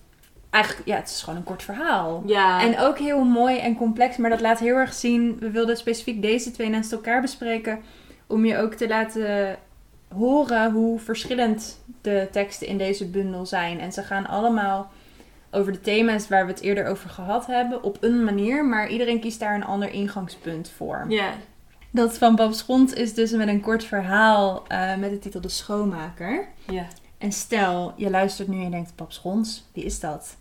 eigenlijk, 0.49 0.87
ja, 0.87 0.95
het 0.95 1.09
is 1.09 1.21
gewoon 1.21 1.39
een 1.39 1.45
kort 1.45 1.63
verhaal. 1.63 2.23
Ja. 2.25 2.61
En 2.61 2.79
ook 2.79 2.97
heel 2.97 3.23
mooi 3.23 3.57
en 3.57 3.75
complex, 3.75 4.17
maar 4.17 4.29
dat 4.29 4.41
laat 4.41 4.59
heel 4.59 4.75
erg 4.75 4.93
zien. 4.93 5.37
We 5.39 5.51
wilden 5.51 5.77
specifiek 5.77 6.21
deze 6.21 6.51
twee 6.51 6.69
naast 6.69 6.91
elkaar 6.91 7.21
bespreken. 7.21 7.79
Om 8.27 8.45
je 8.45 8.57
ook 8.57 8.73
te 8.73 8.87
laten 8.87 9.57
horen 10.13 10.71
hoe 10.71 10.99
verschillend 10.99 11.83
de 12.01 12.27
teksten 12.31 12.67
in 12.67 12.77
deze 12.77 13.05
bundel 13.09 13.45
zijn. 13.45 13.79
En 13.79 13.91
ze 13.91 14.03
gaan 14.03 14.27
allemaal 14.27 14.91
over 15.51 15.71
de 15.71 15.81
thema's 15.81 16.27
waar 16.27 16.45
we 16.45 16.51
het 16.51 16.61
eerder 16.61 16.85
over 16.85 17.09
gehad 17.09 17.45
hebben. 17.45 17.83
Op 17.83 17.97
een 17.99 18.23
manier, 18.23 18.65
maar 18.65 18.89
iedereen 18.89 19.19
kiest 19.19 19.39
daar 19.39 19.55
een 19.55 19.65
ander 19.65 19.91
ingangspunt 19.91 20.71
voor. 20.77 21.05
Ja. 21.07 21.33
Dat 21.91 22.17
van 22.17 22.35
Bob 22.35 22.53
Schont 22.53 22.95
is 22.95 23.13
dus 23.13 23.31
met 23.31 23.47
een 23.47 23.61
kort 23.61 23.83
verhaal 23.83 24.65
uh, 24.71 24.95
met 24.95 25.09
de 25.09 25.19
titel 25.19 25.41
De 25.41 25.49
Schoonmaker. 25.49 26.47
Ja. 26.67 26.85
En 27.17 27.31
stel, 27.31 27.93
je 27.95 28.09
luistert 28.09 28.47
nu 28.47 28.55
en 28.55 28.63
je 28.63 28.69
denkt, 28.69 28.95
Pap 28.95 29.11
Schons, 29.11 29.65
wie 29.73 29.83
is 29.83 29.99
dat? 29.99 30.37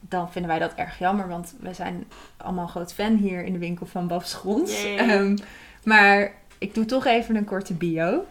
Dan 0.00 0.30
vinden 0.32 0.50
wij 0.50 0.60
dat 0.60 0.74
erg 0.74 0.98
jammer, 0.98 1.28
want 1.28 1.54
we 1.60 1.74
zijn 1.74 2.06
allemaal 2.36 2.66
groot 2.66 2.92
fan 2.92 3.16
hier 3.16 3.44
in 3.44 3.52
de 3.52 3.58
winkel 3.58 3.86
van 3.86 4.06
Bab 4.06 4.24
Schons. 4.24 4.84
Um, 5.10 5.36
maar 5.84 6.32
ik 6.58 6.74
doe 6.74 6.84
toch 6.84 7.06
even 7.06 7.36
een 7.36 7.44
korte 7.44 7.74
bio. 7.74 8.24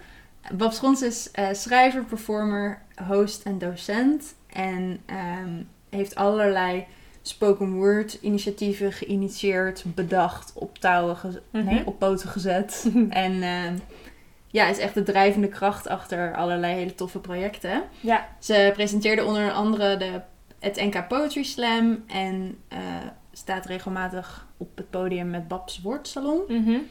Bab 0.54 0.72
Schons 0.72 1.02
is 1.02 1.30
uh, 1.40 1.48
schrijver, 1.52 2.04
performer, 2.04 2.82
host 3.08 3.44
en 3.44 3.58
docent. 3.58 4.36
En 4.48 5.00
um, 5.42 5.68
heeft 5.90 6.16
allerlei 6.16 6.86
spoken 7.22 7.74
word 7.74 8.18
initiatieven 8.22 8.92
geïnitieerd, 8.92 9.84
bedacht, 9.86 10.52
op 10.56 10.78
touwen, 10.78 11.18
mm 11.24 11.40
-hmm. 11.52 11.66
nee, 11.66 11.86
op 11.86 12.00
poten 12.00 12.30
gezet. 12.30 12.92
en... 13.10 13.34
Uh, 13.34 13.80
ja, 14.52 14.68
is 14.68 14.78
echt 14.78 14.94
de 14.94 15.04
drijvende 15.04 15.48
kracht 15.48 15.88
achter 15.88 16.36
allerlei 16.36 16.74
hele 16.74 16.96
toffe 16.96 17.20
projecten. 17.20 17.84
Ja. 18.00 18.28
Ze 18.40 18.72
presenteerde 18.74 19.26
onder 19.26 19.52
andere 19.52 19.98
de, 19.98 20.22
het 20.60 20.76
NK 20.76 21.08
Poetry 21.08 21.44
Slam 21.44 22.04
en 22.08 22.58
uh, 22.74 22.80
staat 23.32 23.66
regelmatig 23.66 24.48
op 24.58 24.78
het 24.78 24.90
podium 24.90 25.30
met 25.30 25.48
Babs 25.48 25.82
Woordsalon. 25.82 26.42
Mm 26.48 26.64
-hmm. 26.64 26.88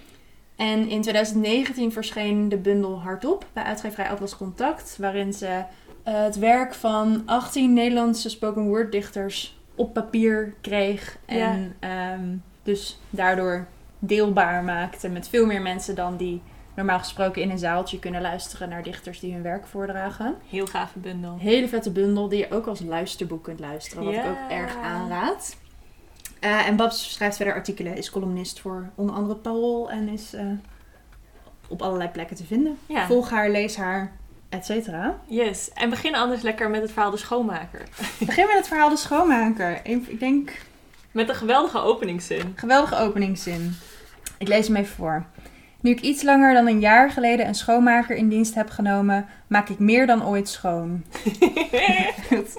En 0.57 0.89
in 0.89 1.03
2019 1.03 1.93
verscheen 1.93 2.49
de 2.49 2.57
bundel 2.57 3.01
Hardop 3.01 3.47
bij 3.53 3.63
uitgeverij 3.63 4.11
Atlas 4.11 4.37
Contact, 4.37 4.97
waarin 4.99 5.33
ze 5.33 5.65
uh, 6.09 6.23
het 6.23 6.39
werk 6.39 6.75
van 6.75 7.23
18 7.27 7.73
Nederlandse 7.73 8.29
spoken 8.29 8.63
word 8.63 8.93
dichters 8.93 9.59
op 9.75 9.93
papier 9.93 10.55
kreeg. 10.61 11.19
En 11.25 11.77
ja. 11.81 12.13
um, 12.13 12.43
dus 12.63 13.01
daardoor 13.11 13.67
deelbaar 13.99 14.65
maakte 14.65 15.09
met 15.09 15.29
veel 15.29 15.47
meer 15.47 15.63
mensen 15.63 15.95
dan 15.95 16.17
die 16.17 16.43
normaal 16.75 16.99
gesproken 16.99 17.43
in 17.43 17.51
een 17.51 17.59
zaaltje 17.59 17.99
kunnen 17.99 18.21
luisteren 18.21 18.69
naar 18.69 18.83
dichters 18.83 19.21
die 19.21 19.33
hun 19.33 19.43
werk 19.43 19.67
voordragen. 19.67 20.35
Heel 20.49 20.67
gave 20.67 20.99
bundel. 20.99 21.37
Hele 21.39 21.69
vette 21.69 21.91
bundel 21.91 22.29
die 22.29 22.39
je 22.39 22.51
ook 22.51 22.67
als 22.67 22.81
luisterboek 22.81 23.45
kunt 23.45 23.61
luisteren, 23.61 24.05
wat 24.05 24.15
ja. 24.15 24.23
ik 24.23 24.31
ook 24.31 24.51
erg 24.51 24.77
aanraad. 24.77 25.57
Eh, 26.41 26.67
en 26.67 26.77
Babs 26.77 27.13
schrijft 27.13 27.37
verder 27.37 27.55
artikelen, 27.55 27.97
is 27.97 28.11
columnist 28.11 28.61
voor 28.61 28.91
onder 28.95 29.15
andere 29.15 29.39
Parool 29.39 29.91
en 29.91 30.09
is 30.09 30.35
eh, 30.35 30.47
op 31.69 31.83
allerlei 31.83 32.09
plekken 32.09 32.37
te 32.37 32.45
vinden. 32.45 32.79
Ja. 32.87 33.07
Volg 33.07 33.31
haar, 33.31 33.51
lees 33.51 33.77
haar, 33.77 34.13
et 34.57 34.65
cetera. 34.67 35.19
Yes. 35.27 35.71
En 35.75 35.91
begin 35.91 36.15
anders 36.15 36.43
lekker 36.43 36.71
met 36.71 36.83
het 36.83 36.93
verhaal 36.93 37.11
De 37.11 37.17
Schoonmaker. 37.17 37.83
Begin 38.19 38.47
met 38.47 38.57
het 38.57 38.69
verhaal 38.69 38.89
De 38.89 38.97
Schoonmaker. 38.97 39.81
Ik 39.83 40.21
denk, 40.21 40.51
Met 41.11 41.29
een 41.29 41.35
geweldige 41.35 41.79
openingszin. 41.79 42.53
geweldige 42.57 42.97
openingszin. 42.97 43.77
Ik 44.39 44.49
lees 44.49 44.67
hem 44.67 44.77
even 44.77 44.95
voor. 44.97 45.25
Nu 45.81 45.91
ik 45.91 46.01
iets 46.01 46.23
langer 46.23 46.55
dan 46.55 46.67
een 46.67 46.81
jaar 46.81 47.11
geleden 47.11 47.47
een 47.47 47.55
schoonmaker 47.55 48.17
in 48.17 48.29
dienst 48.29 48.55
heb 48.55 48.71
genomen, 48.71 49.29
maak 49.47 49.69
ik 49.69 49.79
meer 49.79 50.07
dan 50.07 50.27
ooit 50.27 50.49
schoon. 50.49 51.05
Het 52.29 52.59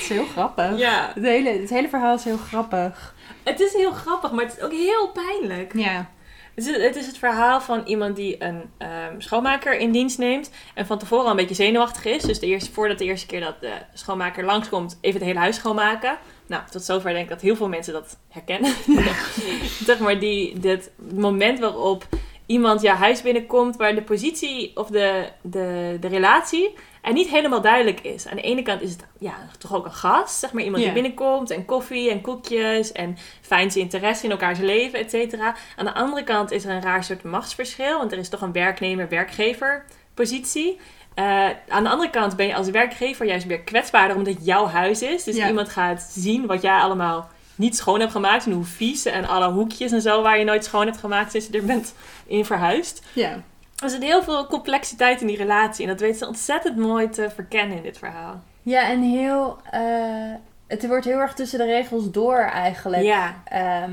is 0.00 0.08
heel 0.08 0.24
grappig. 0.26 0.78
ja. 0.78 1.10
Het 1.14 1.24
hele, 1.24 1.50
het 1.60 1.70
hele 1.70 1.88
verhaal 1.88 2.14
is 2.14 2.24
heel 2.24 2.36
grappig. 2.36 3.14
Het 3.44 3.60
is 3.60 3.72
heel 3.72 3.92
grappig, 3.92 4.32
maar 4.32 4.44
het 4.44 4.56
is 4.56 4.62
ook 4.62 4.72
heel 4.72 5.08
pijnlijk. 5.12 5.72
Ja. 5.76 6.06
Het 6.54 6.66
is, 6.66 6.76
het 6.76 6.96
is 6.96 7.06
het 7.06 7.18
verhaal 7.18 7.60
van 7.60 7.82
iemand 7.84 8.16
die 8.16 8.44
een 8.44 8.62
ehm, 8.78 9.20
schoonmaker 9.20 9.78
in 9.78 9.92
dienst 9.92 10.18
neemt. 10.18 10.50
En 10.74 10.86
van 10.86 10.98
tevoren 10.98 11.24
al 11.24 11.30
een 11.30 11.36
beetje 11.36 11.54
zenuwachtig 11.54 12.04
is. 12.04 12.22
Dus 12.22 12.38
de 12.38 12.46
eerste, 12.46 12.72
voordat 12.72 12.98
de 12.98 13.04
eerste 13.04 13.26
keer 13.26 13.40
dat 13.40 13.60
de 13.60 13.72
schoonmaker 13.94 14.44
langskomt, 14.44 14.98
even 15.00 15.18
het 15.18 15.28
hele 15.28 15.38
huis 15.38 15.56
schoonmaken. 15.56 16.18
Nou, 16.46 16.62
tot 16.70 16.82
zover 16.82 17.10
denk 17.10 17.24
ik 17.24 17.30
dat 17.30 17.40
heel 17.40 17.56
veel 17.56 17.68
mensen 17.68 17.92
dat 17.92 18.18
herkennen. 18.28 18.74
zeg 19.88 19.98
maar, 19.98 20.18
die, 20.18 20.58
dit 20.58 20.90
moment 21.14 21.58
waarop 21.58 22.06
iemand 22.46 22.82
jouw 22.82 22.96
huis 22.96 23.22
binnenkomt 23.22 23.76
waar 23.76 23.94
de 23.94 24.02
positie 24.02 24.76
of 24.76 24.88
de, 24.88 25.28
de, 25.42 25.96
de 26.00 26.08
relatie 26.08 26.74
en 27.04 27.14
niet 27.14 27.28
helemaal 27.28 27.60
duidelijk 27.60 28.00
is. 28.00 28.26
Aan 28.26 28.36
de 28.36 28.42
ene 28.42 28.62
kant 28.62 28.80
is 28.80 28.90
het 28.90 29.04
ja, 29.18 29.34
toch 29.58 29.74
ook 29.74 29.84
een 29.84 29.92
gast, 29.92 30.38
zeg 30.38 30.52
maar 30.52 30.62
iemand 30.62 30.82
die 30.82 30.92
binnenkomt 30.92 31.50
en 31.50 31.64
koffie 31.64 32.10
en 32.10 32.20
koekjes 32.20 32.92
en 32.92 33.16
fijn 33.40 33.70
zijn 33.70 33.84
interesse 33.84 34.24
in 34.24 34.30
elkaars 34.30 34.58
leven, 34.58 34.98
et 34.98 35.10
cetera. 35.10 35.54
Aan 35.76 35.84
de 35.84 35.94
andere 35.94 36.24
kant 36.24 36.50
is 36.50 36.64
er 36.64 36.70
een 36.70 36.82
raar 36.82 37.04
soort 37.04 37.22
machtsverschil, 37.22 37.98
want 37.98 38.12
er 38.12 38.18
is 38.18 38.28
toch 38.28 38.40
een 38.40 38.52
werknemer-werkgever 38.52 39.84
positie. 40.14 40.78
Eh, 41.14 41.48
aan 41.68 41.82
de 41.82 41.90
andere 41.90 42.10
kant 42.10 42.36
ben 42.36 42.46
je 42.46 42.54
als 42.54 42.70
werkgever 42.70 43.26
juist 43.26 43.46
weer 43.46 43.60
kwetsbaarder 43.60 44.16
omdat 44.16 44.34
het 44.34 44.44
jouw 44.44 44.66
huis 44.66 45.02
is. 45.02 45.24
Dus 45.24 45.36
iemand 45.36 45.68
gaat 45.68 46.02
zien 46.02 46.46
wat 46.46 46.62
jij 46.62 46.78
allemaal 46.78 47.30
niet 47.54 47.76
schoon 47.76 48.00
hebt 48.00 48.12
gemaakt 48.12 48.46
en 48.46 48.52
hoe 48.52 48.64
vies 48.64 49.04
en 49.04 49.24
alle 49.24 49.50
hoekjes 49.50 49.92
en 49.92 50.00
zo 50.00 50.22
waar 50.22 50.38
je 50.38 50.44
nooit 50.44 50.64
schoon 50.64 50.86
hebt 50.86 50.98
gemaakt 50.98 51.30
sinds 51.30 51.46
je 51.46 51.58
er 51.58 51.64
bent 51.64 51.94
in 52.26 52.44
verhuisd. 52.44 53.02
Ja. 53.12 53.42
Er 53.82 53.90
zit 53.90 54.02
heel 54.02 54.22
veel 54.22 54.46
complexiteit 54.46 55.20
in 55.20 55.26
die 55.26 55.36
relatie 55.36 55.84
en 55.84 55.90
dat 55.90 56.00
weet 56.00 56.18
ze 56.18 56.26
ontzettend 56.26 56.76
mooi 56.76 57.08
te 57.08 57.30
verkennen 57.34 57.76
in 57.76 57.82
dit 57.82 57.98
verhaal. 57.98 58.40
Ja, 58.62 58.88
en 58.88 59.02
heel... 59.02 59.56
eh, 59.70 59.80
het 60.66 60.86
wordt 60.86 61.04
heel 61.04 61.18
erg 61.18 61.34
tussen 61.34 61.58
de 61.58 61.64
regels 61.64 62.10
door 62.10 62.36
eigenlijk. 62.38 63.02
Ja, 63.02 63.42
ehm, 63.44 63.92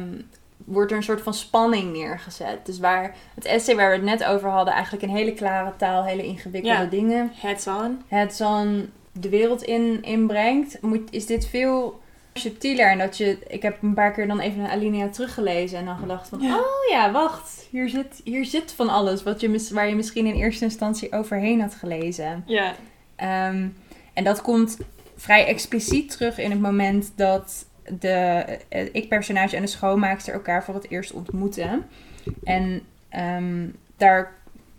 wordt 0.65 0.91
er 0.91 0.97
een 0.97 1.03
soort 1.03 1.21
van 1.21 1.33
spanning 1.33 1.93
neergezet. 1.93 2.65
Dus 2.65 2.79
waar 2.79 3.15
het 3.35 3.45
essay 3.45 3.75
waar 3.75 3.89
we 3.89 3.95
het 3.95 4.03
net 4.05 4.23
over 4.23 4.49
hadden, 4.49 4.73
eigenlijk 4.73 5.03
in 5.03 5.09
hele 5.09 5.33
klare 5.33 5.73
taal, 5.77 6.03
hele 6.03 6.23
ingewikkelde 6.25 6.83
Ja. 6.83 6.89
dingen, 6.89 7.31
heads 7.35 7.67
on. 7.67 8.01
het 8.07 8.35
dan 8.37 8.89
de 9.11 9.29
wereld 9.29 9.63
in, 9.63 10.03
inbrengt, 10.03 10.81
moet, 10.81 11.11
is 11.13 11.25
dit 11.25 11.47
veel 11.47 11.99
subtieler. 12.33 12.89
En 12.89 12.97
dat 12.97 13.17
je, 13.17 13.37
ik 13.47 13.61
heb 13.61 13.81
een 13.81 13.93
paar 13.93 14.11
keer 14.11 14.27
dan 14.27 14.39
even 14.39 14.63
een 14.63 14.69
alinea 14.69 15.07
teruggelezen 15.09 15.79
en 15.79 15.85
dan 15.85 15.97
gedacht 15.97 16.27
van, 16.29 16.39
Ja. 16.41 16.55
oh 16.55 16.89
ja, 16.91 17.11
wacht, 17.11 17.60
hier 17.71 17.89
zit, 17.89 18.21
hier 18.23 18.45
zit 18.45 18.73
van 18.73 18.89
alles 18.89 19.23
wat 19.23 19.41
je, 19.41 19.69
waar 19.73 19.89
je 19.89 19.95
misschien 19.95 20.25
in 20.25 20.35
eerste 20.35 20.63
instantie 20.63 21.11
overheen 21.11 21.61
had 21.61 21.75
gelezen. 21.75 22.43
Ja, 22.45 22.75
Ehm, 23.21 23.67
en 24.13 24.23
dat 24.23 24.41
komt 24.41 24.77
vrij 25.15 25.45
expliciet 25.45 26.11
terug 26.11 26.37
in 26.37 26.51
het 26.51 26.59
moment 26.59 27.11
dat 27.15 27.65
de 27.99 28.45
eh, 28.69 28.87
ik-personage 28.91 29.55
en 29.55 29.61
de 29.61 29.67
schoonmaakster 29.67 30.33
elkaar 30.33 30.63
voor 30.63 30.73
het 30.73 30.89
eerst 30.89 31.11
ontmoeten. 31.11 31.85
En 32.43 32.81
ehm, 33.09 33.67
daar 33.97 34.33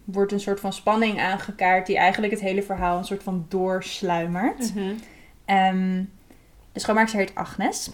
wordt 0.05 0.33
een 0.33 0.41
soort 0.41 0.61
van 0.61 0.73
spanning 0.73 1.21
aangekaart 1.21 1.87
die 1.87 1.97
eigenlijk 1.97 2.33
het 2.33 2.43
hele 2.43 2.63
verhaal 2.63 2.99
een 2.99 3.05
soort 3.05 3.23
van 3.23 3.47
doorsluimert. 3.49 4.73
Ehm, 5.45 6.05
de 6.73 6.81
schoonmaakster 6.81 7.19
heet 7.19 7.35
Agnes. 7.35 7.91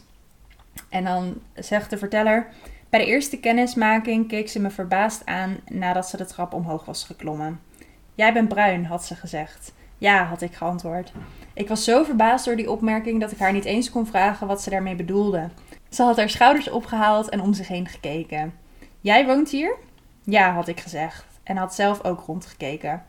En 0.89 1.05
dan 1.05 1.41
zegt 1.55 1.91
de 1.91 1.99
verteller... 1.99 2.47
Bij 2.91 3.01
de 3.01 3.07
eerste 3.07 3.39
kennismaking 3.41 4.29
keek 4.29 4.49
ze 4.49 4.61
me 4.61 4.71
verbaasd 4.71 5.27
aan 5.27 5.57
nadat 5.71 6.09
ze 6.09 6.17
de 6.17 6.25
trap 6.25 6.53
omhoog 6.53 6.85
was 6.85 7.05
geklommen. 7.05 7.61
Jij 8.15 8.33
bent 8.33 8.49
bruin, 8.49 8.85
had 8.85 9.05
ze 9.05 9.15
gezegd. 9.15 9.73
Ja, 9.99 10.25
had 10.25 10.43
ik 10.43 10.55
geantwoord. 10.55 11.13
Ik 11.55 11.69
was 11.69 11.85
zo 11.85 12.05
verbaasd 12.05 12.45
door 12.45 12.57
die 12.57 12.71
opmerking 12.71 13.21
dat 13.21 13.33
ik 13.33 13.39
haar 13.39 13.53
niet 13.53 13.65
eens 13.65 13.91
kon 13.91 14.07
vragen 14.07 14.47
wat 14.47 14.63
ze 14.63 14.71
daarmee 14.71 14.95
bedoelde. 14.95 15.49
Ze 15.89 16.03
had 16.03 16.17
haar 16.17 16.31
schouders 16.31 16.71
opgehaald 16.71 17.29
en 17.29 17.41
om 17.41 17.53
zich 17.53 17.69
heen 17.69 17.87
gekeken. 17.87 18.55
Jij 19.01 19.27
woont 19.27 19.51
hier? 19.51 19.77
Ja, 20.25 20.53
had 20.53 20.69
ik 20.69 20.81
gezegd. 20.81 21.25
En 21.43 21.57
had 21.57 21.75
zelf 21.75 22.05
ook 22.05 22.21
rondgekeken. 22.27 23.03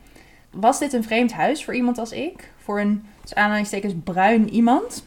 Was 0.50 0.78
dit 0.78 0.92
een 0.92 1.04
vreemd 1.04 1.32
huis 1.32 1.64
voor 1.64 1.74
iemand 1.74 1.98
als 1.98 2.12
ik? 2.12 2.52
Voor 2.56 2.80
een, 2.80 3.06
tussen 3.20 3.38
aanhalingstekens, 3.38 3.94
bruin 4.04 4.50
iemand? 4.50 5.04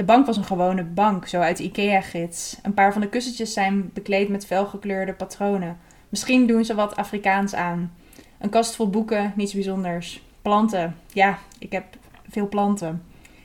De 0.00 0.06
bank 0.06 0.26
was 0.26 0.36
een 0.36 0.44
gewone 0.44 0.84
bank, 0.84 1.26
zo 1.26 1.40
uit 1.40 1.58
IKEA-gids. 1.58 2.58
Een 2.62 2.74
paar 2.74 2.92
van 2.92 3.00
de 3.00 3.08
kussentjes 3.08 3.52
zijn 3.52 3.90
bekleed 3.92 4.28
met 4.28 4.46
felgekleurde 4.46 5.12
patronen. 5.12 5.78
Misschien 6.08 6.46
doen 6.46 6.64
ze 6.64 6.74
wat 6.74 6.96
Afrikaans 6.96 7.54
aan. 7.54 7.92
Een 8.38 8.50
kast 8.50 8.76
vol 8.76 8.90
boeken, 8.90 9.32
niets 9.36 9.54
bijzonders. 9.54 10.22
Planten. 10.42 10.96
Ja, 11.12 11.38
ik 11.58 11.72
heb 11.72 11.84
veel 12.30 12.48
planten. 12.48 13.02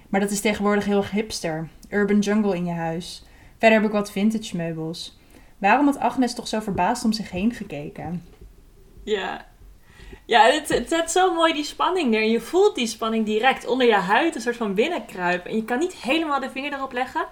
Maar 0.09 0.19
dat 0.19 0.31
is 0.31 0.41
tegenwoordig 0.41 0.85
heel 0.85 1.05
hipster. 1.05 1.67
Urban 1.89 2.19
jungle 2.19 2.55
in 2.55 2.65
je 2.65 2.73
huis. 2.73 3.23
Verder 3.57 3.77
heb 3.77 3.87
ik 3.87 3.93
wat 3.93 4.11
vintage 4.11 4.55
meubels. 4.57 5.19
Waarom 5.57 5.85
had 5.85 5.99
Agnes 5.99 6.33
toch 6.33 6.47
zo 6.47 6.59
verbaasd 6.59 7.05
om 7.05 7.13
zich 7.13 7.31
heen 7.31 7.53
gekeken? 7.53 8.23
ja. 9.03 9.45
Ja, 10.25 10.45
het, 10.45 10.69
het 10.69 10.89
zet 10.89 11.11
zo 11.11 11.33
mooi 11.33 11.53
die 11.53 11.63
spanning 11.63 12.09
neer. 12.09 12.29
Je 12.29 12.39
voelt 12.39 12.75
die 12.75 12.87
spanning 12.87 13.25
direct 13.25 13.67
onder 13.67 13.87
je 13.87 13.93
huid, 13.93 14.35
een 14.35 14.41
soort 14.41 14.57
van 14.57 14.73
binnenkruipen. 14.73 15.49
En 15.51 15.55
je 15.55 15.65
kan 15.65 15.79
niet 15.79 15.93
helemaal 15.93 16.39
de 16.39 16.49
vinger 16.49 16.73
erop 16.73 16.91
leggen. 16.91 17.25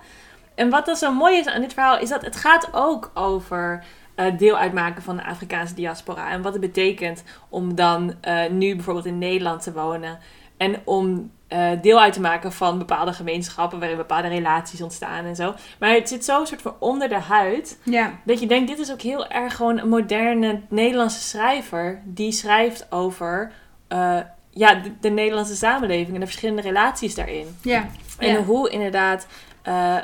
En 0.56 0.70
wat 0.70 0.86
dan 0.86 0.96
zo 0.96 1.14
mooi 1.14 1.38
is 1.38 1.48
aan 1.48 1.62
dit 1.62 1.74
verhaal, 1.74 2.00
is 2.00 2.10
dat 2.10 2.22
het 2.22 2.36
gaat 2.36 2.70
ook 2.72 3.12
over 3.14 3.84
eh, 4.16 4.38
deel 4.38 4.58
uitmaken 4.58 5.04
van 5.04 5.16
de 5.16 5.26
Afrikaanse 5.26 5.74
diaspora. 5.74 6.30
En 6.30 6.42
wat 6.42 6.52
het 6.52 6.62
betekent 6.62 7.24
om 7.50 7.76
dan 7.76 8.14
eh, 8.22 8.50
nu 8.50 8.76
bijvoorbeeld 8.76 9.06
in 9.06 9.18
Nederland 9.18 9.64
te 9.64 9.74
wonen. 9.74 10.20
En 10.58 10.76
om 10.84 11.32
eh, 11.48 11.70
deel 11.82 12.00
uit 12.02 12.13
te 12.13 12.22
maken 12.22 12.52
van 12.52 12.78
bepaalde 12.78 13.13
gemeenschappen 13.13 13.80
waarin 13.80 13.98
bepaalde 13.98 14.28
relaties 14.28 14.82
ontstaan 14.82 15.26
en 15.26 15.36
zo. 15.36 15.54
Maar 15.80 15.89
het 15.94 16.10
zit 16.10 16.26
zo 16.26 16.46
soort 16.46 16.62
van 16.62 16.76
onder 16.80 17.10
de 17.10 17.20
huid. 17.20 17.80
Ja, 17.84 18.20
Dat 18.26 18.39
je 18.39 18.48
denkt, 18.48 18.68
dit 18.70 18.80
is 18.80 18.92
ook 18.92 19.02
heel 19.02 19.28
erg 19.28 19.56
gewoon 19.56 19.80
een 19.80 19.89
moderne 19.89 20.62
Nederlandse 20.70 21.22
schrijver. 21.22 22.02
Die 22.06 22.32
schrijft 22.32 22.88
over 22.92 23.52
eh, 23.88 24.18
ja, 24.50 24.74
de, 24.76 24.92
de 25.02 25.10
Nederlandse 25.10 25.56
samenleving 25.56 26.13
en 26.13 26.20
de 26.20 26.26
verschillende 26.26 26.62
relaties 26.62 27.16
daarin. 27.16 27.46
ja. 27.62 27.88
En 28.18 28.32
Ja. 28.32 28.44
hoe 28.44 28.70
inderdaad 28.70 29.28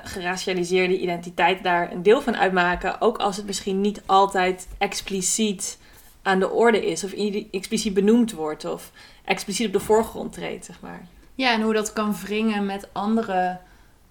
geracialiseerde 0.04 1.00
identiteiten 1.00 1.64
daar 1.64 1.92
een 1.92 2.04
deel 2.04 2.22
van 2.22 2.38
uitmaken. 2.38 3.02
Ook 3.02 3.18
als 3.18 3.38
het 3.38 3.46
misschien 3.46 3.82
niet 3.82 4.02
altijd 4.06 4.68
expliciet 4.78 5.78
aan 6.22 6.40
de 6.40 6.50
orde 6.50 6.86
is. 6.86 7.04
Of 7.04 7.12
expliciet 7.52 7.94
benoemd 7.94 8.32
wordt. 8.32 8.66
Of 8.66 8.92
expliciet 9.30 9.68
op 9.68 9.74
de 9.74 9.80
voorgrond 9.80 10.34
treedt, 10.34 10.66
zeg 10.66 10.80
maar. 10.82 11.02
Ja, 11.36 11.54
en 11.54 11.62
hoe 11.62 11.74
dat 11.74 11.94
kan 11.94 12.16
wringen 12.16 12.66
met 12.66 12.88
andere 12.92 13.58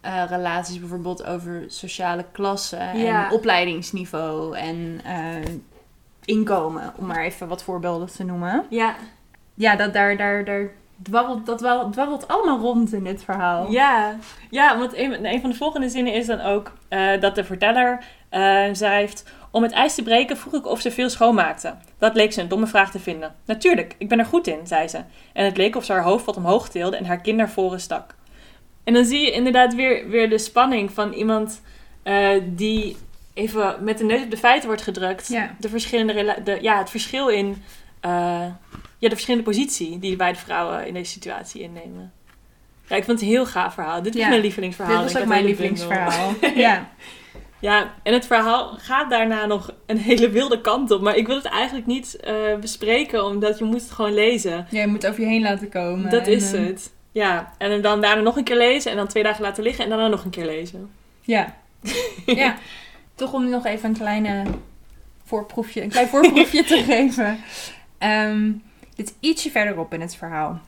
eh, 0.00 0.22
relaties, 0.28 0.78
bijvoorbeeld 0.80 1.24
over 1.24 1.64
sociale 1.68 2.24
klasse 2.32 2.76
Ja. 2.94 3.24
en 3.26 3.32
opleidingsniveau 3.32 4.56
en 4.56 5.00
eh, 5.04 5.52
inkomen, 6.24 6.92
om 6.96 7.06
maar 7.06 7.24
even 7.24 7.48
wat 7.48 7.62
voorbeelden 7.62 8.06
te 8.12 8.24
noemen. 8.24 8.64
Ja, 8.70 8.94
Ja, 9.54 9.76
dat, 9.76 9.92
daar, 9.92 10.16
daar, 10.16 10.44
daar 10.44 10.70
dwarrelt, 11.02 11.46
dat 11.46 11.60
wel- 11.60 11.90
dwarrelt 11.90 12.28
allemaal 12.28 12.58
rond 12.58 12.92
in 12.92 13.04
dit 13.04 13.24
verhaal. 13.24 13.70
Ja, 13.70 14.14
ja 14.50 14.78
want 14.78 14.96
een, 14.96 15.24
een 15.26 15.40
van 15.40 15.50
de 15.50 15.56
volgende 15.56 15.88
zinnen 15.88 16.12
is 16.12 16.26
dan 16.26 16.40
ook 16.40 16.72
eh, 16.88 17.20
dat 17.20 17.34
de 17.34 17.44
verteller 17.44 18.04
eh, 18.28 18.64
schrijft... 18.72 19.24
Om 19.50 19.62
het 19.62 19.72
ijs 19.72 19.94
te 19.94 20.02
breken 20.02 20.36
vroeg 20.36 20.54
ik 20.54 20.66
of 20.66 20.80
ze 20.80 20.90
veel 20.90 21.08
schoonmaakte. 21.10 21.74
Dat 21.98 22.14
leek 22.14 22.32
ze 22.32 22.40
een 22.40 22.48
domme 22.48 22.66
vraag 22.66 22.90
te 22.90 22.98
vinden. 22.98 23.34
Natuurlijk, 23.44 23.94
ik 23.98 24.08
ben 24.08 24.18
er 24.18 24.24
goed 24.24 24.46
in, 24.46 24.66
zei 24.66 24.88
ze. 24.88 25.00
En 25.32 25.44
het 25.44 25.56
leek 25.56 25.76
of 25.76 25.84
ze 25.84 25.92
haar 25.92 26.02
hoofd 26.02 26.24
wat 26.24 26.36
omhoog 26.36 26.68
tilde 26.68 26.96
en 26.96 27.04
haar 27.04 27.20
kin 27.20 27.36
naar 27.36 27.50
voren 27.50 27.80
stak. 27.80 28.14
En 28.84 28.94
dan 28.94 29.04
zie 29.04 29.20
je 29.20 29.30
inderdaad 29.30 29.74
weer, 29.74 30.08
weer 30.08 30.30
de 30.30 30.38
spanning 30.38 30.90
van 30.92 31.12
iemand 31.12 31.62
eh, 32.02 32.28
die 32.44 32.96
even 33.34 33.76
met 33.80 33.98
de 33.98 34.04
neus 34.04 34.22
op 34.22 34.30
de 34.30 34.36
feiten 34.36 34.68
wordt 34.68 34.82
gedrukt. 34.82 35.28
Ja. 35.28 35.54
De 35.60 35.68
verschillende 35.68 36.36
de, 36.44 36.58
ja, 36.60 36.78
het 36.78 36.90
verschil 36.90 37.28
in 37.28 37.62
eh, 38.00 38.10
ja, 38.98 39.08
de 39.08 39.14
verschillende 39.14 39.46
positie 39.46 39.98
die 39.98 40.16
beide 40.16 40.38
vrouwen 40.38 40.86
in 40.86 40.94
deze 40.94 41.12
situatie 41.12 41.62
innemen. 41.62 42.12
Ja, 42.88 42.96
ik 42.96 43.04
vond 43.04 43.20
het 43.20 43.28
een 43.28 43.34
heel 43.34 43.46
gaaf 43.46 43.74
verhaal. 43.74 44.02
Dit 44.02 44.14
is 44.14 44.20
Ja. 44.20 44.28
mijn 44.28 44.40
lievelingsverhaal. 44.40 44.94
Dit 44.94 45.04
was 45.04 45.14
Ik 45.14 45.20
ook 45.20 45.26
mijn 45.28 45.44
lievelingsverhaal. 45.44 46.32
ja. 46.54 46.88
Ja, 47.60 47.94
en 48.02 48.12
het 48.12 48.26
verhaal 48.26 48.68
gaat 48.78 49.10
daarna 49.10 49.46
nog 49.46 49.74
een 49.86 49.98
hele 49.98 50.30
wilde 50.30 50.60
kant 50.60 50.90
op. 50.90 51.00
Maar 51.00 51.16
ik 51.16 51.26
wil 51.26 51.36
het 51.36 51.44
eigenlijk 51.44 51.86
niet 51.86 52.16
eh, 52.16 52.34
bespreken, 52.60 53.24
omdat 53.24 53.58
je 53.58 53.64
moet 53.64 53.80
het 53.80 53.90
gewoon 53.90 54.14
lezen. 54.14 54.66
ja, 54.70 54.80
je 54.80 54.86
moet 54.86 55.02
het 55.02 55.10
over 55.10 55.22
je 55.22 55.28
heen 55.28 55.42
laten 55.42 55.68
komen. 55.68 56.10
Dat 56.10 56.26
En, 56.26 56.32
is 56.32 56.52
eh, 56.52 56.64
het. 56.66 56.92
Ja, 57.12 57.52
en 57.58 57.82
dan 57.82 58.00
daarna 58.00 58.22
nog 58.22 58.36
een 58.36 58.44
keer 58.44 58.56
lezen 58.56 58.90
en 58.90 58.96
dan 58.96 59.06
twee 59.06 59.22
dagen 59.22 59.42
laten 59.42 59.62
liggen 59.62 59.84
en 59.84 59.90
daarna 59.90 60.08
nog 60.08 60.24
een 60.24 60.30
keer 60.30 60.46
lezen. 60.46 60.90
Ja. 61.20 61.56
ja, 62.26 62.56
toch 63.14 63.32
om 63.32 63.48
nog 63.48 63.66
even 63.66 63.88
een 63.88 63.96
kleine 63.96 64.44
voorproefje, 65.24 65.82
een 65.82 65.88
klein 65.88 66.08
voorproefje 66.08 66.64
te 66.64 66.76
geven. 66.88 67.38
Ehm, 67.98 68.52
dit 68.94 69.08
is 69.08 69.28
ietsje 69.28 69.50
verderop 69.50 69.94
in 69.94 70.00
het 70.00 70.16
verhaal. 70.16 70.60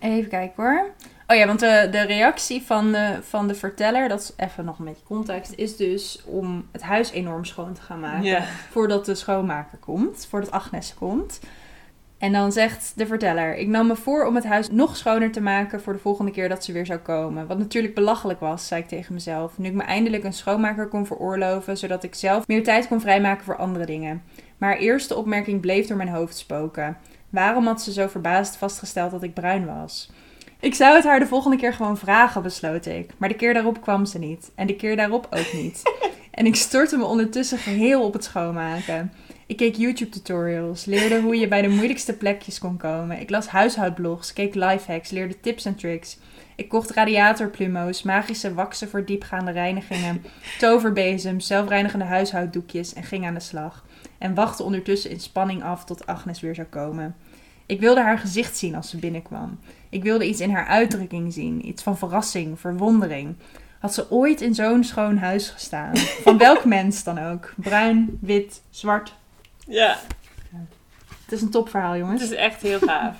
Even 0.00 0.28
kijken 0.30 0.62
hoor. 0.62 0.90
Oh 1.32 1.38
ja, 1.38 1.46
want 1.46 1.60
de, 1.60 1.88
de 1.90 2.02
reactie 2.02 2.62
van 2.62 2.92
de, 2.92 3.18
van 3.22 3.48
de 3.48 3.54
verteller, 3.54 4.08
dat 4.08 4.20
is 4.20 4.32
even 4.36 4.64
nog 4.64 4.78
een 4.78 4.84
beetje 4.84 5.04
context, 5.04 5.52
is 5.56 5.76
dus 5.76 6.22
om 6.24 6.68
het 6.72 6.82
huis 6.82 7.10
enorm 7.10 7.44
schoon 7.44 7.72
te 7.72 7.80
gaan 7.80 8.00
maken. 8.00 8.44
Voordat 8.70 9.04
de 9.04 9.14
schoonmaker 9.14 9.78
komt, 9.78 10.26
voordat 10.30 10.50
Agnes 10.50 10.94
komt. 10.94 11.40
En 12.18 12.32
dan 12.32 12.52
zegt 12.52 12.92
de 12.96 13.06
verteller: 13.06 13.56
Ik 13.56 13.68
nam 13.68 13.86
me 13.86 13.96
voor 13.96 14.26
om 14.26 14.34
het 14.34 14.44
huis 14.44 14.70
nog 14.70 14.96
schoner 14.96 15.32
te 15.32 15.40
maken 15.40 15.82
voor 15.82 15.92
de 15.92 15.98
volgende 15.98 16.30
keer 16.30 16.48
dat 16.48 16.64
ze 16.64 16.72
weer 16.72 16.86
zou 16.86 16.98
komen. 16.98 17.46
Wat 17.46 17.58
natuurlijk 17.58 17.94
belachelijk 17.94 18.40
was, 18.40 18.66
zei 18.66 18.82
ik 18.82 18.88
tegen 18.88 19.14
mezelf. 19.14 19.58
Nu 19.58 19.68
ik 19.68 19.74
me 19.74 19.82
eindelijk 19.82 20.24
een 20.24 20.32
schoonmaker 20.32 20.88
kon 20.88 21.06
veroorloven, 21.06 21.78
zodat 21.78 22.02
ik 22.02 22.14
zelf 22.14 22.46
meer 22.46 22.62
tijd 22.62 22.88
kon 22.88 23.00
vrijmaken 23.00 23.44
voor 23.44 23.56
andere 23.56 23.86
dingen. 23.86 24.22
Maar 24.58 24.70
haar 24.70 24.78
eerste 24.78 25.16
opmerking 25.16 25.60
bleef 25.60 25.86
door 25.86 25.96
mijn 25.96 26.08
hoofd 26.08 26.36
spoken. 26.36 26.96
Waarom 27.30 27.66
had 27.66 27.82
ze 27.82 27.92
zo 27.92 28.06
verbaasd 28.06 28.56
vastgesteld 28.56 29.10
dat 29.10 29.22
ik 29.22 29.34
bruin 29.34 29.66
was? 29.66 30.10
Ik 30.62 30.74
zou 30.74 30.94
het 30.94 31.04
haar 31.04 31.18
de 31.18 31.26
volgende 31.26 31.56
keer 31.56 31.74
gewoon 31.74 31.98
vragen, 31.98 32.42
besloot 32.42 32.86
ik. 32.86 33.10
Maar 33.16 33.28
de 33.28 33.34
keer 33.34 33.54
daarop 33.54 33.80
kwam 33.80 34.06
ze 34.06 34.18
niet. 34.18 34.50
En 34.54 34.66
de 34.66 34.76
keer 34.76 34.96
daarop 34.96 35.26
ook 35.30 35.52
niet. 35.52 35.82
en 36.30 36.46
ik 36.46 36.56
stortte 36.56 36.96
me 36.96 37.04
ondertussen 37.04 37.58
geheel 37.58 38.04
op 38.04 38.12
het 38.12 38.24
schoonmaken. 38.24 39.12
Ik 39.46 39.56
keek 39.56 39.76
YouTube-tutorials, 39.76 40.84
leerde 40.84 41.20
hoe 41.20 41.36
je 41.36 41.48
bij 41.48 41.62
de 41.62 41.68
moeilijkste 41.68 42.12
plekjes 42.12 42.58
kon 42.58 42.76
komen. 42.76 43.20
Ik 43.20 43.30
las 43.30 43.46
huishoudblogs, 43.46 44.32
keek 44.32 44.54
lifehacks, 44.54 45.10
leerde 45.10 45.40
tips 45.40 45.64
en 45.64 45.74
tricks. 45.74 46.18
Ik 46.56 46.68
kocht 46.68 46.90
radiatorplumo's, 46.90 48.02
magische 48.02 48.54
waksen 48.54 48.88
voor 48.88 49.04
diepgaande 49.04 49.50
reinigingen, 49.50 50.24
toverbezems, 50.58 51.46
zelfreinigende 51.46 52.04
huishouddoekjes 52.04 52.92
en 52.92 53.02
ging 53.02 53.26
aan 53.26 53.34
de 53.34 53.40
slag. 53.40 53.84
En 54.18 54.34
wachtte 54.34 54.62
ondertussen 54.62 55.10
in 55.10 55.20
spanning 55.20 55.62
af 55.62 55.84
tot 55.84 56.06
Agnes 56.06 56.40
weer 56.40 56.54
zou 56.54 56.66
komen. 56.66 57.16
Ik 57.66 57.80
wilde 57.80 58.00
haar 58.00 58.18
gezicht 58.18 58.56
zien 58.56 58.74
als 58.74 58.90
ze 58.90 58.96
binnenkwam. 58.96 59.58
Ik 59.90 60.02
wilde 60.02 60.26
iets 60.26 60.40
in 60.40 60.50
haar 60.50 60.66
uitdrukking 60.66 61.32
zien, 61.32 61.66
iets 61.68 61.82
van 61.82 61.98
verrassing, 61.98 62.60
verwondering. 62.60 63.34
Had 63.78 63.94
ze 63.94 64.10
ooit 64.10 64.40
in 64.40 64.54
zo'n 64.54 64.84
schoon 64.84 65.16
huis 65.16 65.48
gestaan? 65.48 65.96
Van 65.96 66.38
welk 66.38 66.64
mens 66.78 67.04
dan 67.04 67.18
ook? 67.18 67.52
Bruin, 67.56 68.18
wit, 68.20 68.62
zwart. 68.70 69.14
Ja, 69.66 69.98
Het 71.24 71.32
is 71.32 71.42
een 71.42 71.50
topverhaal, 71.50 71.90
het 71.92 72.00
jongens. 72.00 72.22
is 72.22 72.30
echt 72.30 72.62
heel 72.62 72.78
gaaf. 72.78 73.16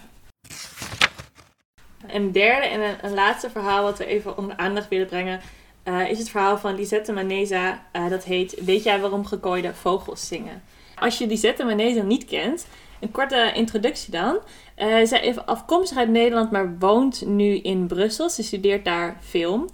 Een 2.06 2.32
derde 2.32 2.66
en 2.66 2.80
een, 2.80 2.94
een 3.02 3.14
laatste 3.14 3.50
verhaal 3.50 3.82
wat 3.82 3.98
we 3.98 4.06
even 4.06 4.38
onder 4.38 4.56
aandacht 4.56 4.88
willen 4.88 5.06
brengen... 5.06 5.40
eh, 5.82 6.10
is 6.10 6.18
het 6.18 6.30
verhaal 6.30 6.58
van 6.58 6.74
Lisette 6.74 7.12
Maneza. 7.12 7.82
Eh, 7.92 8.08
dat 8.08 8.24
heet 8.24 8.64
Weet 8.64 8.82
jij 8.82 9.00
waarom 9.00 9.26
gekooide 9.26 9.74
vogels 9.74 10.26
zingen? 10.28 10.62
Als 10.94 11.18
je 11.18 11.26
Lisette 11.26 11.64
Maneza 11.64 12.02
niet 12.02 12.24
kent, 12.24 12.66
een 13.02 13.10
korte 13.10 13.52
introductie 13.54 14.12
dan. 14.12 14.38
Eh, 14.74 15.04
zij 15.04 15.20
is 15.20 15.46
afkomstig 15.46 15.98
uit 15.98 16.08
Nederland, 16.08 16.50
maar 16.50 16.78
woont 16.78 17.26
nu 17.26 17.56
in 17.58 17.86
Brussel. 17.86 18.30
Ze 18.30 18.42
studeert 18.42 18.84
daar 18.84 19.16
film. 19.20 19.68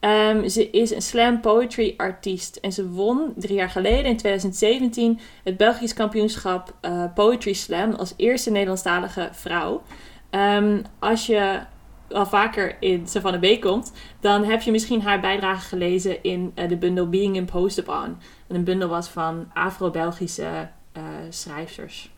Ehm, 0.00 0.48
ze 0.48 0.70
is 0.70 0.90
een 0.90 1.02
slam 1.02 1.40
poetry 1.40 1.94
artiest 1.96 2.56
en 2.56 2.72
ze 2.72 2.88
won 2.88 3.32
drie 3.36 3.54
jaar 3.54 3.70
geleden 3.70 4.04
in 4.04 4.16
2017 4.16 5.20
het 5.44 5.56
Belgisch 5.56 5.94
kampioenschap 5.94 6.74
eh, 6.80 7.04
Poetry 7.14 7.52
Slam 7.52 7.92
als 7.92 8.14
eerste 8.16 8.50
Nederlandstalige 8.50 9.28
vrouw. 9.32 9.82
Ehm, 10.30 10.82
als 10.98 11.26
je 11.26 11.60
al 12.08 12.26
vaker 12.26 12.76
in 12.80 13.06
Savannah 13.06 13.40
B 13.40 13.60
komt, 13.60 13.92
dan 14.20 14.44
heb 14.44 14.62
je 14.62 14.70
misschien 14.70 15.02
haar 15.02 15.20
bijdrage 15.20 15.68
gelezen 15.68 16.22
in 16.22 16.52
eh, 16.54 16.68
de 16.68 16.76
bundel 16.76 17.08
Being 17.08 17.36
Imposed 17.36 17.78
Upon. 17.84 18.18
En 18.46 18.54
een 18.54 18.64
bundel 18.64 18.88
was 18.88 19.08
van 19.08 19.50
Afro-Belgische 19.54 20.68
eh 20.92 21.02
schrijfsters. 21.28 22.10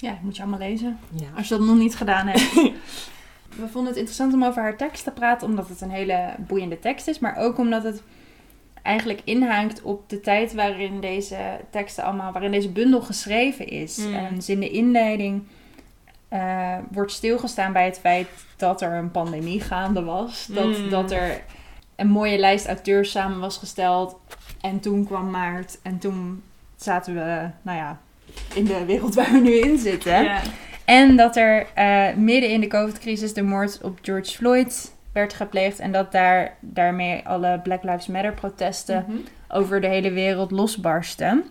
Ja, 0.00 0.18
moet 0.22 0.36
je 0.36 0.42
allemaal 0.42 0.68
lezen. 0.68 0.98
Ja. 1.10 1.26
Als 1.36 1.48
je 1.48 1.56
dat 1.56 1.66
nog 1.66 1.76
niet 1.76 1.96
gedaan 1.96 2.26
hebt. 2.26 2.52
We 3.56 3.68
vonden 3.68 3.84
het 3.86 3.96
interessant 3.96 4.34
om 4.34 4.44
over 4.44 4.62
haar 4.62 4.76
tekst 4.76 5.04
te 5.04 5.10
praten, 5.10 5.48
omdat 5.48 5.68
het 5.68 5.80
een 5.80 5.90
hele 5.90 6.34
boeiende 6.38 6.78
tekst 6.78 7.08
is. 7.08 7.18
Maar 7.18 7.36
ook 7.36 7.58
omdat 7.58 7.82
het 7.82 8.02
eigenlijk 8.82 9.20
inhaakt 9.24 9.82
op 9.82 10.08
de 10.08 10.20
tijd 10.20 10.54
waarin 10.54 11.00
deze 11.00 11.36
teksten 11.70 12.04
allemaal, 12.04 12.32
waarin 12.32 12.50
deze 12.50 12.68
bundel 12.70 13.00
geschreven 13.00 13.66
is. 13.66 13.96
Mm. 13.96 14.14
En 14.14 14.34
dus 14.34 14.48
in 14.48 14.60
de 14.60 14.70
inleiding 14.70 15.42
eh, 16.28 16.76
wordt 16.90 17.12
stilgestaan 17.12 17.72
bij 17.72 17.84
het 17.84 17.98
feit 17.98 18.28
dat 18.56 18.82
er 18.82 18.92
een 18.92 19.10
pandemie 19.10 19.60
gaande 19.60 20.02
was. 20.02 20.46
Dat, 20.46 20.78
Mm. 20.78 20.90
dat 20.90 21.10
er 21.10 21.42
een 21.96 22.08
mooie 22.08 22.38
lijst 22.38 22.66
auteurs 22.66 23.10
samen 23.10 23.40
was 23.40 23.56
gesteld. 23.56 24.16
En 24.60 24.80
toen 24.80 25.04
kwam 25.06 25.30
maart 25.30 25.78
en 25.82 25.98
toen 25.98 26.42
zaten 26.76 27.14
we, 27.14 27.50
nou 27.62 27.78
ja, 27.78 27.98
in 28.54 28.64
de 28.64 28.84
wereld 28.84 29.14
waar 29.14 29.32
we 29.32 29.38
nu 29.38 29.52
in 29.52 29.78
zitten. 29.78 30.30
En 30.84 31.16
dat 31.16 31.36
er 31.36 31.66
eh, 31.74 32.14
midden 32.16 32.50
in 32.50 32.60
de 32.60 32.66
COVID-crisis 32.66 33.32
de 33.34 33.42
moord 33.42 33.80
op 33.82 33.98
George 34.02 34.30
Floyd 34.36 34.92
werd 35.12 35.34
gepleegd. 35.34 35.78
En 35.78 35.92
dat 35.92 36.12
daar, 36.12 36.56
daarmee 36.60 37.26
alle 37.26 37.60
Black 37.62 37.82
Lives 37.82 38.06
Matter 38.06 38.32
protesten 38.34 39.04
Mhm. 39.08 39.16
over 39.48 39.80
de 39.80 39.86
hele 39.86 40.10
wereld 40.12 40.50
losbarsten. 40.50 41.44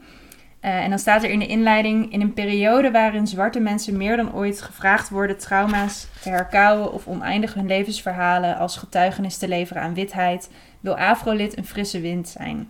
Eh, 0.59 0.83
en 0.83 0.89
dan 0.89 0.99
staat 0.99 1.23
er 1.23 1.29
in 1.29 1.39
de 1.39 1.47
inleiding: 1.47 2.11
in 2.13 2.21
een 2.21 2.33
periode 2.33 2.91
waarin 2.91 3.27
zwarte 3.27 3.59
mensen 3.59 3.97
meer 3.97 4.17
dan 4.17 4.33
ooit 4.33 4.61
gevraagd 4.61 5.09
worden 5.09 5.37
trauma's 5.37 6.07
te 6.21 6.29
herkauwen 6.29 6.93
of 6.93 7.07
oneindig 7.07 7.53
hun 7.53 7.67
levensverhalen 7.67 8.57
als 8.57 8.77
getuigenis 8.77 9.37
te 9.37 9.47
leveren 9.47 9.81
aan 9.81 9.93
witheid, 9.93 10.49
wil 10.79 10.97
Afrolid 10.97 11.57
een 11.57 11.65
frisse 11.65 12.01
wind 12.01 12.27
zijn. 12.29 12.69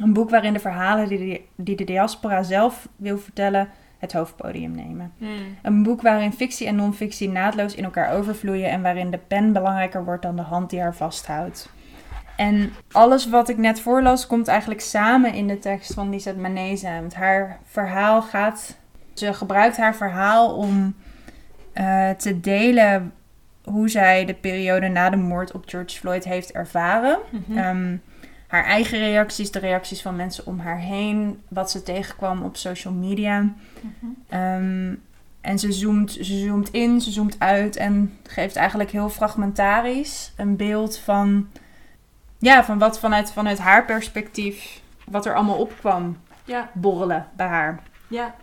Een 0.00 0.12
boek 0.12 0.30
waarin 0.30 0.52
de 0.52 0.58
verhalen 0.58 1.08
die 1.08 1.18
de, 1.18 1.40
die 1.56 1.76
de 1.76 1.84
diaspora 1.84 2.42
zelf 2.42 2.88
wil 2.96 3.18
vertellen 3.18 3.68
het 3.98 4.12
hoofdpodium 4.12 4.74
nemen. 4.74 5.12
Mm. 5.18 5.56
Een 5.62 5.82
boek 5.82 6.02
waarin 6.02 6.32
fictie 6.32 6.66
en 6.66 6.76
non-fictie 6.76 7.28
naadloos 7.28 7.74
in 7.74 7.84
elkaar 7.84 8.12
overvloeien 8.12 8.70
en 8.70 8.82
waarin 8.82 9.10
de 9.10 9.18
pen 9.18 9.52
belangrijker 9.52 10.04
wordt 10.04 10.22
dan 10.22 10.36
de 10.36 10.42
hand 10.42 10.70
die 10.70 10.80
haar 10.80 10.94
vasthoudt. 10.94 11.68
En 12.36 12.72
alles 12.92 13.28
wat 13.28 13.48
ik 13.48 13.56
net 13.56 13.80
voorlas 13.80 14.26
komt 14.26 14.48
eigenlijk 14.48 14.80
samen 14.80 15.32
in 15.32 15.46
de 15.46 15.58
tekst 15.58 15.94
van 15.94 16.10
Lisette 16.10 16.40
Maneza. 16.40 17.00
Want 17.00 17.14
haar 17.14 17.58
verhaal 17.64 18.22
gaat... 18.22 18.76
Ze 19.12 19.34
gebruikt 19.34 19.76
haar 19.76 19.94
verhaal 19.94 20.56
om 20.56 20.94
eh, 21.72 22.10
te 22.10 22.40
delen 22.40 23.12
hoe 23.64 23.88
zij 23.88 24.24
de 24.24 24.34
periode 24.34 24.88
na 24.88 25.10
de 25.10 25.16
moord 25.16 25.52
op 25.52 25.62
George 25.66 25.98
Floyd 25.98 26.24
heeft 26.24 26.52
ervaren. 26.52 27.18
Ehm, 27.54 27.96
haar 28.54 28.64
eigen 28.64 28.98
reacties, 28.98 29.50
de 29.50 29.58
reacties 29.58 30.02
van 30.02 30.16
mensen 30.16 30.46
om 30.46 30.58
haar 30.58 30.78
heen, 30.78 31.42
wat 31.48 31.70
ze 31.70 31.82
tegenkwam 31.82 32.42
op 32.42 32.56
social 32.56 32.94
media. 32.94 33.40
Mhm. 33.40 34.06
Ehm, 34.28 34.94
en 35.40 35.58
ze 35.58 35.72
zoomt, 35.72 36.10
ze 36.12 36.38
zoomt 36.38 36.70
in, 36.70 37.00
ze 37.00 37.10
zoomt 37.10 37.36
uit 37.38 37.76
en 37.76 38.18
geeft 38.22 38.56
eigenlijk 38.56 38.90
heel 38.90 39.08
fragmentarisch 39.08 40.32
een 40.36 40.56
beeld 40.56 40.98
van, 40.98 41.48
ja, 42.38 42.64
van 42.64 42.78
wat 42.78 42.98
vanuit, 42.98 43.32
vanuit 43.32 43.58
haar 43.58 43.84
perspectief, 43.84 44.80
wat 45.04 45.26
er 45.26 45.34
allemaal 45.34 45.58
opkwam 45.58 46.16
Ja. 46.44 46.70
borrelen 46.72 47.26
bij 47.36 47.46
haar. 47.46 47.82
Ja, 48.08 48.34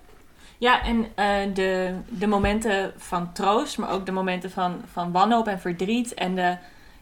ja 0.58 0.84
en 0.84 1.06
eh, 1.16 1.54
de, 1.54 1.94
de 2.10 2.28
momenten 2.28 2.94
van 2.98 3.32
troost, 3.34 3.78
maar 3.78 3.92
ook 3.92 4.06
de 4.06 4.12
momenten 4.12 4.52
van, 4.52 4.82
van 4.92 5.12
wanhoop 5.12 5.48
en 5.48 5.60
verdriet. 5.60 6.14
En 6.14 6.36
de, 6.36 6.58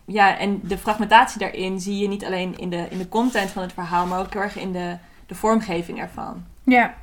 ja, 0.09 0.37
en 0.37 0.59
de 0.63 0.77
fragmentatie 0.77 1.39
daarin 1.39 1.79
zie 1.79 1.97
je 1.97 2.07
niet 2.07 2.25
alleen 2.25 2.57
in 2.57 2.69
de, 2.69 2.85
in 2.89 2.97
de 2.97 3.09
content 3.09 3.49
van 3.49 3.61
het 3.61 3.73
verhaal, 3.73 4.05
maar 4.05 4.19
ook 4.19 4.33
heel 4.33 4.41
erg 4.41 4.57
in 4.57 4.71
de, 4.71 4.95
de 5.25 5.35
vormgeving 5.35 5.99
ervan. 5.99 6.45
Ja. 6.63 6.93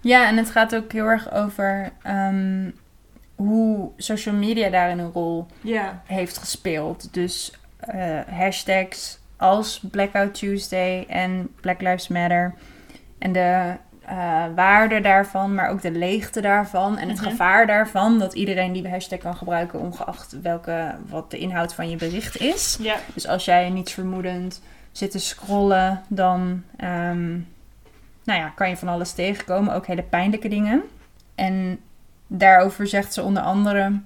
ja, 0.00 0.26
en 0.28 0.36
het 0.36 0.50
gaat 0.50 0.74
ook 0.76 0.92
heel 0.92 1.06
erg 1.06 1.32
over 1.32 1.92
ehm, 2.02 2.70
hoe 3.34 3.90
social 3.96 4.34
media 4.34 4.70
daarin 4.70 4.98
een 4.98 5.12
rol 5.12 5.46
Ja. 5.60 6.02
heeft 6.06 6.38
gespeeld. 6.38 7.14
Dus 7.14 7.52
eh, 7.78 8.20
hashtags 8.30 9.18
als 9.36 9.80
Blackout 9.90 10.34
Tuesday 10.34 11.04
en 11.08 11.48
Black 11.60 11.80
Lives 11.80 12.08
Matter. 12.08 12.54
En 13.18 13.32
de 13.32 13.76
eh, 14.08 14.44
waarde 14.54 15.00
daarvan, 15.00 15.54
maar 15.54 15.68
ook 15.70 15.82
de 15.82 15.90
leegte 15.90 16.40
daarvan. 16.40 16.98
En 16.98 17.08
het 17.08 17.20
Mhm. 17.20 17.28
gevaar 17.30 17.66
daarvan 17.66 18.18
dat 18.18 18.34
iedereen 18.34 18.72
die 18.72 18.88
hashtag 18.88 19.18
kan 19.18 19.36
gebruiken, 19.36 19.80
ongeacht 19.80 20.40
welke, 20.42 20.94
wat 21.08 21.30
de 21.30 21.38
inhoud 21.38 21.74
van 21.74 21.90
je 21.90 21.96
bericht 21.96 22.36
is. 22.40 22.76
Ja. 22.80 22.94
Dus 23.14 23.26
als 23.28 23.44
jij 23.44 23.70
niets 23.70 23.92
vermoedend 23.92 24.60
zit 24.92 25.10
te 25.10 25.18
scrollen, 25.18 26.02
dan 26.08 26.62
ehm, 26.76 27.30
nou 28.24 28.40
ja, 28.40 28.52
kan 28.54 28.68
je 28.68 28.76
van 28.76 28.88
alles 28.88 29.12
tegenkomen, 29.12 29.74
ook 29.74 29.86
hele 29.86 30.02
pijnlijke 30.02 30.48
dingen. 30.48 30.82
En 31.34 31.78
daarover 32.26 32.86
zegt 32.86 33.12
ze 33.14 33.22
onder 33.22 33.42
andere: 33.42 34.00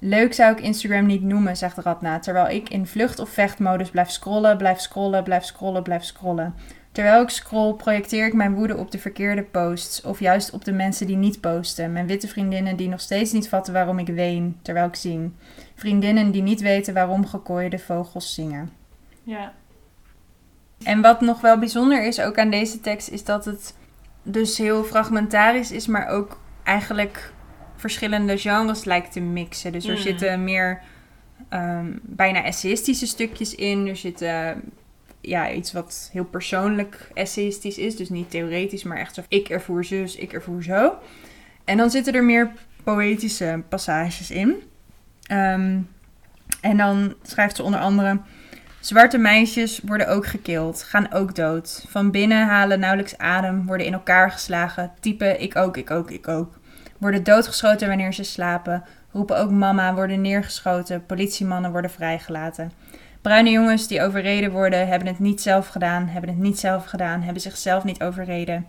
Leuk 0.00 0.34
zou 0.34 0.52
ik 0.52 0.60
Instagram 0.60 1.06
niet 1.06 1.22
noemen, 1.22 1.56
zegt 1.56 1.78
Radna, 1.78 2.18
terwijl 2.18 2.48
ik 2.48 2.68
in 2.68 2.86
vlucht- 2.86 3.18
of 3.18 3.28
vechtmodus 3.28 3.90
blijf 3.90 4.10
scrollen, 4.10 4.56
blijf 4.56 4.80
scrollen, 4.80 5.24
blijf 5.24 5.44
scrollen, 5.44 5.82
blijf 5.82 6.04
scrollen. 6.04 6.54
Terwijl 6.98 7.22
ik 7.22 7.28
scroll, 7.28 7.74
projecteer 7.74 8.26
ik 8.26 8.34
mijn 8.34 8.54
woede 8.54 8.76
op 8.76 8.90
de 8.90 8.98
verkeerde 8.98 9.42
posts. 9.42 10.02
Of 10.02 10.20
juist 10.20 10.50
op 10.50 10.64
de 10.64 10.72
mensen 10.72 11.06
die 11.06 11.16
niet 11.16 11.40
posten. 11.40 11.92
Mijn 11.92 12.06
witte 12.06 12.28
vriendinnen 12.28 12.76
die 12.76 12.88
nog 12.88 13.00
steeds 13.00 13.32
niet 13.32 13.48
vatten 13.48 13.72
waarom 13.72 13.98
ik 13.98 14.06
ween, 14.06 14.58
terwijl 14.62 14.86
ik 14.86 14.94
zing. 14.94 15.32
Vriendinnen 15.74 16.30
die 16.30 16.42
niet 16.42 16.60
weten 16.60 16.94
waarom 16.94 17.26
gekooide 17.26 17.78
vogels 17.78 18.34
zingen. 18.34 18.70
Ja. 19.22 19.52
En 20.82 21.00
wat 21.00 21.20
nog 21.20 21.40
wel 21.40 21.58
bijzonder 21.58 22.06
is 22.06 22.20
ook 22.20 22.38
aan 22.38 22.50
deze 22.50 22.80
tekst, 22.80 23.08
is 23.08 23.24
dat 23.24 23.44
het 23.44 23.74
dus 24.22 24.58
heel 24.58 24.84
fragmentarisch 24.84 25.72
is, 25.72 25.86
maar 25.86 26.08
ook 26.08 26.40
eigenlijk 26.62 27.32
verschillende 27.76 28.38
genres 28.38 28.84
lijkt 28.84 29.12
te 29.12 29.20
mixen. 29.20 29.72
Dus 29.72 29.84
er 29.84 29.94
Mm. 29.94 30.00
zitten 30.00 30.44
meer 30.44 30.82
ehm, 31.48 31.86
bijna 32.02 32.44
essayistische 32.44 33.06
stukjes 33.06 33.54
in. 33.54 33.86
Er 33.86 33.96
zitten 33.96 34.62
ja, 35.20 35.50
iets 35.50 35.72
wat 35.72 36.08
heel 36.12 36.24
persoonlijk 36.24 37.10
essayistisch 37.14 37.78
is. 37.78 37.96
Dus 37.96 38.08
niet 38.08 38.30
theoretisch, 38.30 38.82
maar 38.82 38.98
echt 38.98 39.14
zo 39.14 39.22
ik 39.28 39.48
ervoer 39.48 39.84
zus, 39.84 40.16
ik 40.16 40.32
ervoer 40.32 40.62
zo. 40.62 40.94
En 41.64 41.76
dan 41.76 41.90
zitten 41.90 42.14
er 42.14 42.24
meer 42.24 42.50
poëtische 42.84 43.62
passages 43.68 44.30
in. 44.30 44.62
Ehm, 45.22 45.78
en 46.60 46.76
dan 46.76 47.14
schrijft 47.22 47.56
ze 47.56 47.62
onder 47.62 47.80
andere... 47.80 48.20
Zwarte 48.80 49.18
meisjes 49.18 49.80
worden 49.84 50.08
ook 50.08 50.26
gekild, 50.26 50.82
gaan 50.82 51.12
ook 51.12 51.34
dood. 51.34 51.84
Van 51.88 52.10
binnen 52.10 52.46
halen 52.46 52.80
nauwelijks 52.80 53.18
adem, 53.18 53.66
worden 53.66 53.86
in 53.86 53.92
elkaar 53.92 54.30
geslagen. 54.30 54.92
Typen 55.00 55.40
ik 55.40 55.56
ook, 55.56 55.76
ik 55.76 55.90
ook, 55.90 56.10
ik 56.10 56.28
ook. 56.28 56.58
Worden 56.98 57.24
doodgeschoten 57.24 57.88
wanneer 57.88 58.12
ze 58.12 58.22
slapen. 58.22 58.84
Roepen 59.12 59.38
ook 59.38 59.50
mama, 59.50 59.94
worden 59.94 60.20
neergeschoten. 60.20 61.06
Politiemannen 61.06 61.70
worden 61.70 61.90
vrijgelaten. 61.90 62.72
Bruine 63.22 63.50
jongens 63.50 63.86
die 63.88 64.02
overreden 64.02 64.50
worden, 64.50 64.88
hebben 64.88 65.08
het 65.08 65.18
niet 65.18 65.40
zelf 65.40 65.68
gedaan, 65.68 66.06
hebben 66.06 66.30
het 66.30 66.38
niet 66.38 66.58
zelf 66.58 66.84
gedaan, 66.84 67.22
hebben 67.22 67.42
zichzelf 67.42 67.84
niet 67.84 68.02
overreden. 68.02 68.66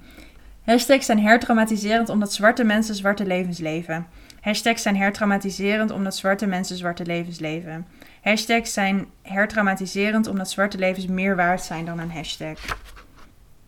Hashtags 0.63 1.05
zijn 1.05 1.19
hertraumatiserend 1.19 2.09
omdat 2.09 2.33
zwarte 2.33 2.63
mensen 2.63 2.95
zwarte 2.95 3.25
levens 3.25 3.59
leven. 3.59 4.07
Hashtags 4.41 4.81
zijn 4.81 4.97
hertraumatiserend 4.97 5.91
omdat 5.91 6.15
zwarte 6.15 6.45
mensen 6.45 6.77
zwarte 6.77 7.05
levens 7.05 7.39
leven. 7.39 7.85
Hashtags 8.21 8.73
zijn 8.73 9.05
hertraumatiserend 9.21 10.27
omdat 10.27 10.49
zwarte 10.49 10.77
levens 10.77 11.07
meer 11.07 11.35
waard 11.35 11.61
zijn 11.61 11.85
dan 11.85 11.99
een 11.99 12.11
hashtag. 12.11 12.59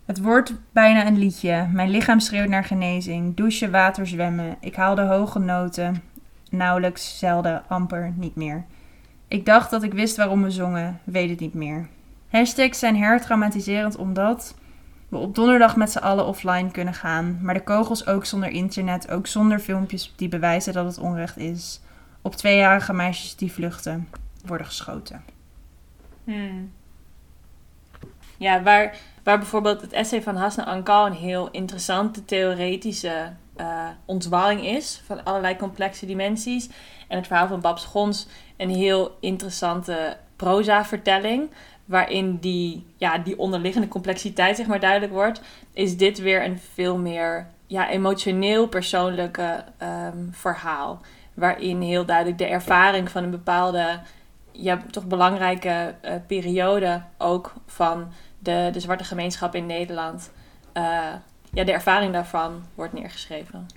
Het 0.05 0.21
wordt 0.21 0.53
bijna 0.71 1.07
een 1.07 1.17
liedje. 1.17 1.67
Mijn 1.71 1.89
lichaam 1.89 2.19
schreeuwt 2.19 2.49
naar 2.49 2.63
genezing. 2.63 3.35
Douchen, 3.35 3.71
water, 3.71 4.07
zwemmen. 4.07 4.55
Ik 4.59 4.75
haal 4.75 4.95
de 4.95 5.01
hoge 5.01 5.39
noten. 5.39 6.03
Nauwelijks, 6.49 7.19
zelden, 7.19 7.63
amper, 7.67 8.13
niet 8.15 8.35
meer. 8.35 8.65
Ik 9.31 9.45
dacht 9.45 9.69
dat 9.69 9.83
ik 9.83 9.93
wist 9.93 10.17
waarom 10.17 10.43
we 10.43 10.51
zongen. 10.51 10.99
Weet 11.03 11.29
het 11.29 11.39
niet 11.39 11.53
meer. 11.53 11.87
Hashtags 12.29 12.79
zijn 12.79 12.97
hertraumatiserend 12.97 13.95
omdat 13.95 14.55
we 15.09 15.17
op 15.17 15.35
donderdag 15.35 15.75
met 15.75 15.91
z'n 15.91 15.97
allen 15.97 16.25
offline 16.25 16.71
kunnen 16.71 16.93
gaan. 16.93 17.39
Maar 17.41 17.53
de 17.53 17.63
kogels 17.63 18.07
ook 18.07 18.25
zonder 18.25 18.49
internet, 18.49 19.11
ook 19.11 19.27
zonder 19.27 19.59
filmpjes 19.59 20.13
die 20.15 20.27
bewijzen 20.27 20.73
dat 20.73 20.85
het 20.85 20.97
onrecht 20.97 21.37
is. 21.37 21.81
Op 22.21 22.35
tweejarige 22.35 22.93
meisjes 22.93 23.35
die 23.35 23.51
vluchten, 23.51 24.09
worden 24.45 24.65
geschoten. 24.65 25.23
Hmm. 26.23 26.71
Ja, 28.37 28.61
waar, 28.61 28.95
waar 29.23 29.37
bijvoorbeeld 29.37 29.81
het 29.81 29.93
essay 29.93 30.21
van 30.21 30.35
Hasna 30.35 30.65
Ankal 30.65 31.05
een 31.05 31.13
heel 31.13 31.49
interessante 31.51 32.25
theoretische 32.25 33.31
ontwarring 34.05 34.65
is 34.65 35.01
van 35.05 35.23
allerlei 35.23 35.55
complexe 35.55 36.05
dimensies. 36.05 36.69
En 37.07 37.17
het 37.17 37.27
verhaal 37.27 37.47
van 37.47 37.61
Babs 37.61 37.85
Gons 37.85 38.27
een 38.61 38.69
heel 38.69 39.17
interessante 39.19 40.17
proza-vertelling. 40.35 41.49
Waarin 41.85 42.37
die, 42.37 42.85
ja, 42.97 43.17
die 43.17 43.39
onderliggende 43.39 43.87
complexiteit 43.87 44.57
zeg 44.57 44.67
maar 44.67 44.79
duidelijk 44.79 45.11
wordt. 45.11 45.41
Is 45.73 45.97
dit 45.97 46.19
weer 46.19 46.45
een 46.45 46.59
veel 46.73 46.97
meer 46.97 47.47
ja, 47.67 47.89
emotioneel 47.89 48.67
persoonlijke 48.67 49.63
ehm, 49.77 50.17
verhaal. 50.31 51.01
Waarin 51.33 51.81
heel 51.81 52.05
duidelijk 52.05 52.37
de 52.37 52.45
ervaring 52.45 53.09
van 53.09 53.23
een 53.23 53.31
bepaalde 53.31 53.99
ja, 54.51 54.81
toch 54.91 55.05
belangrijke 55.05 55.95
eh, 56.01 56.13
periode 56.27 57.01
ook 57.17 57.53
van 57.65 58.11
de, 58.39 58.69
de 58.71 58.79
zwarte 58.79 59.03
gemeenschap 59.03 59.55
in 59.55 59.65
Nederland. 59.65 60.31
eh, 60.73 60.83
ja, 61.53 61.63
de 61.63 61.71
ervaring 61.71 62.13
daarvan 62.13 62.63
wordt 62.75 62.93
neergeschreven. 62.93 63.67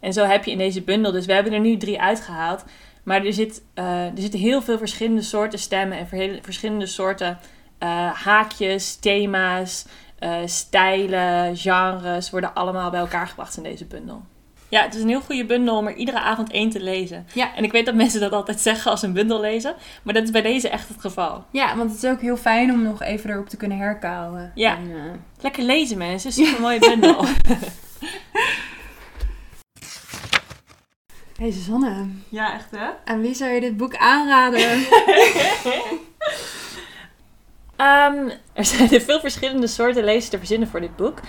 En 0.00 0.12
zo 0.12 0.24
heb 0.24 0.44
je 0.44 0.50
in 0.50 0.58
deze 0.58 0.82
bundel, 0.82 1.12
dus 1.12 1.26
we 1.26 1.32
hebben 1.32 1.52
er 1.52 1.60
nu 1.60 1.76
drie 1.76 2.00
uitgehaald. 2.00 2.64
Maar 3.02 3.24
er, 3.24 3.32
zit, 3.32 3.62
eh, 3.74 4.04
er 4.06 4.12
zitten 4.20 4.40
heel 4.40 4.62
veel 4.62 4.78
verschillende 4.78 5.22
soorten 5.22 5.58
stemmen 5.58 5.98
en 5.98 6.40
verschillende 6.42 6.86
soorten 6.86 7.38
eh, 7.78 8.12
haakjes, 8.12 8.96
thema's, 8.96 9.86
eh, 10.18 10.36
stijlen, 10.44 11.56
genres 11.56 12.30
worden 12.30 12.54
allemaal 12.54 12.90
bij 12.90 13.00
elkaar 13.00 13.26
gebracht 13.26 13.56
in 13.56 13.62
deze 13.62 13.84
bundel. 13.84 14.22
Ja, 14.68 14.82
het 14.82 14.94
is 14.94 15.02
een 15.02 15.08
heel 15.08 15.20
goede 15.20 15.44
bundel 15.44 15.76
om 15.76 15.86
er 15.86 15.94
iedere 15.94 16.20
avond 16.20 16.50
één 16.50 16.70
te 16.70 16.82
lezen. 16.82 17.26
Ja. 17.34 17.54
En 17.54 17.64
ik 17.64 17.72
weet 17.72 17.86
dat 17.86 17.94
mensen 17.94 18.20
dat 18.20 18.32
altijd 18.32 18.60
zeggen 18.70 18.90
als 18.90 19.02
een 19.02 19.12
bundel 19.12 19.40
lezen, 19.40 19.74
maar 20.02 20.14
dat 20.14 20.22
is 20.22 20.30
bij 20.30 20.42
deze 20.42 20.68
echt 20.68 20.88
het 20.88 21.00
geval. 21.00 21.44
Ja, 21.50 21.76
want 21.76 21.90
het 21.90 22.02
is 22.02 22.10
ook 22.10 22.20
heel 22.20 22.36
fijn 22.36 22.72
om 22.72 22.82
nog 22.82 23.02
even 23.02 23.30
erop 23.30 23.48
te 23.48 23.56
kunnen 23.56 23.78
herkauwen. 23.78 24.52
Ja. 24.54 24.76
En, 24.76 25.24
Lekker 25.40 25.62
lezen 25.62 25.98
mensen, 25.98 26.32
super 26.32 26.60
mooie 26.60 26.78
bundel. 26.78 27.24
Hey 31.40 31.50
Susanne, 31.50 32.06
ja, 32.28 32.54
echt 32.54 32.70
hè? 32.70 32.86
aan 33.04 33.20
wie 33.20 33.34
zou 33.34 33.50
je 33.50 33.60
dit 33.60 33.76
boek 33.76 33.96
aanraden? 33.96 34.60
Ehm, 37.76 38.30
er 38.52 38.64
zijn 38.64 38.90
er 38.90 39.00
veel 39.00 39.20
verschillende 39.20 39.66
soorten 39.66 40.04
lezers 40.04 40.28
te 40.28 40.38
verzinnen 40.38 40.68
voor 40.68 40.80
dit 40.80 40.96
boek. 40.96 41.20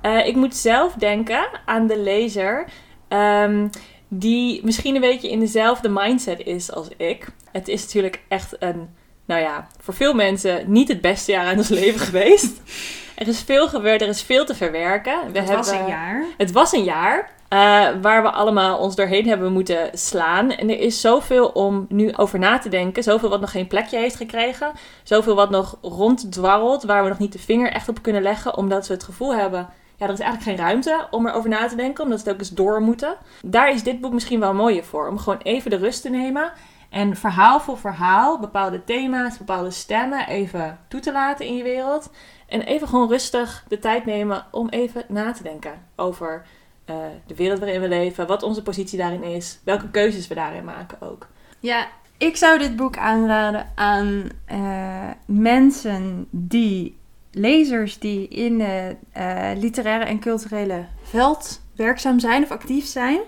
Eh, 0.00 0.26
ik 0.26 0.36
moet 0.36 0.56
zelf 0.56 0.92
denken 0.92 1.48
aan 1.64 1.86
de 1.86 1.98
lezer 1.98 2.66
ehm, 3.08 3.68
die 4.08 4.64
misschien 4.64 4.94
een 4.94 5.00
beetje 5.00 5.30
in 5.30 5.40
dezelfde 5.40 5.88
mindset 5.88 6.40
is 6.40 6.72
als 6.72 6.88
ik. 6.96 7.28
Het 7.52 7.68
is 7.68 7.82
natuurlijk 7.82 8.22
echt 8.28 8.56
een, 8.58 8.88
nou 9.24 9.40
ja, 9.40 9.68
voor 9.80 9.94
veel 9.94 10.14
mensen 10.14 10.72
niet 10.72 10.88
het 10.88 11.00
beste 11.00 11.32
jaar 11.32 11.46
uit 11.46 11.58
ons 11.58 11.68
leven 11.68 12.00
geweest. 12.00 12.60
Er 13.16 13.28
is 13.28 13.40
veel 13.40 13.68
gebeurd, 13.68 14.02
er 14.02 14.08
is 14.08 14.22
veel 14.22 14.44
te 14.44 14.54
verwerken. 14.54 15.32
We 15.32 15.38
Het 15.38 15.48
was 15.54 15.66
hebben- 15.70 15.84
een 15.84 15.90
jaar. 15.90 16.24
Het 16.36 16.52
was 16.52 16.72
een 16.72 16.84
jaar 16.84 17.34
eh, 17.48 17.58
waar 18.02 18.22
we 18.22 18.30
allemaal 18.30 18.78
ons 18.78 18.94
doorheen 18.96 19.26
hebben 19.28 19.52
moeten 19.52 19.90
slaan. 19.92 20.50
En 20.50 20.70
er 20.70 20.78
is 20.80 21.00
zoveel 21.00 21.46
om 21.48 21.86
nu 21.88 22.12
over 22.16 22.38
na 22.38 22.58
te 22.58 22.68
denken. 22.68 23.02
Zoveel 23.02 23.28
wat 23.28 23.40
nog 23.40 23.50
geen 23.50 23.66
plekje 23.66 23.98
heeft 23.98 24.16
gekregen. 24.16 24.72
Zoveel 25.02 25.34
wat 25.34 25.50
nog 25.50 25.76
ronddwarrelt, 25.82 26.82
waar 26.82 27.02
we 27.02 27.08
nog 27.08 27.18
niet 27.18 27.32
de 27.32 27.38
vinger 27.38 27.70
echt 27.72 27.88
op 27.88 28.02
kunnen 28.02 28.22
leggen. 28.22 28.56
Omdat 28.56 28.86
we 28.86 28.94
het 28.94 29.04
gevoel 29.04 29.34
hebben, 29.34 29.68
ja, 29.96 30.06
er 30.06 30.12
is 30.12 30.20
eigenlijk 30.20 30.42
geen 30.58 30.66
ruimte 30.66 31.06
om 31.10 31.26
erover 31.26 31.48
na 31.50 31.68
te 31.68 31.76
denken. 31.76 32.04
Omdat 32.04 32.18
we 32.18 32.24
het 32.24 32.34
ook 32.34 32.40
eens 32.40 32.50
door 32.54 32.80
moeten. 32.80 33.16
Daar 33.44 33.70
is 33.70 33.82
dit 33.82 34.00
boek 34.00 34.12
misschien 34.12 34.40
wel 34.40 34.54
mooier 34.54 34.84
voor. 34.84 35.08
Om 35.08 35.18
gewoon 35.18 35.40
even 35.42 35.70
de 35.70 35.76
rust 35.76 36.02
te 36.02 36.08
nemen. 36.10 36.52
En 36.96 37.16
verhaal 37.16 37.60
voor 37.60 37.78
verhaal, 37.78 38.40
bepaalde 38.40 38.84
thema's, 38.84 39.38
bepaalde 39.38 39.70
stemmen 39.70 40.28
even 40.28 40.78
toe 40.88 41.00
te 41.00 41.12
laten 41.12 41.46
in 41.46 41.56
je 41.56 41.62
wereld. 41.62 42.10
En 42.48 42.60
even 42.60 42.88
gewoon 42.88 43.08
rustig 43.08 43.64
de 43.68 43.78
tijd 43.78 44.04
nemen 44.04 44.46
om 44.50 44.68
even 44.68 45.04
na 45.08 45.32
te 45.32 45.42
denken 45.42 45.72
over 45.96 46.46
eh, 46.84 46.96
de 47.26 47.34
wereld 47.34 47.58
waarin 47.58 47.80
we 47.80 47.88
leven, 47.88 48.26
wat 48.26 48.42
onze 48.42 48.62
positie 48.62 48.98
daarin 48.98 49.22
is, 49.22 49.58
welke 49.64 49.90
keuzes 49.90 50.28
we 50.28 50.34
daarin 50.34 50.64
maken 50.64 51.00
ook. 51.00 51.28
Ja, 51.60 51.88
ik 52.16 52.36
zou 52.36 52.58
dit 52.58 52.76
boek 52.76 52.96
aanraden 52.96 53.72
aan 53.74 54.28
eh, 54.44 55.10
mensen 55.26 56.26
die, 56.30 56.96
lezers 57.30 57.98
die 57.98 58.28
in 58.28 58.60
het 58.60 58.96
eh, 59.12 59.50
literaire 59.56 60.04
en 60.04 60.20
culturele 60.20 60.84
veld 61.02 61.60
werkzaam 61.74 62.18
zijn 62.18 62.42
of 62.42 62.50
actief 62.50 62.86
zijn. 62.86 63.20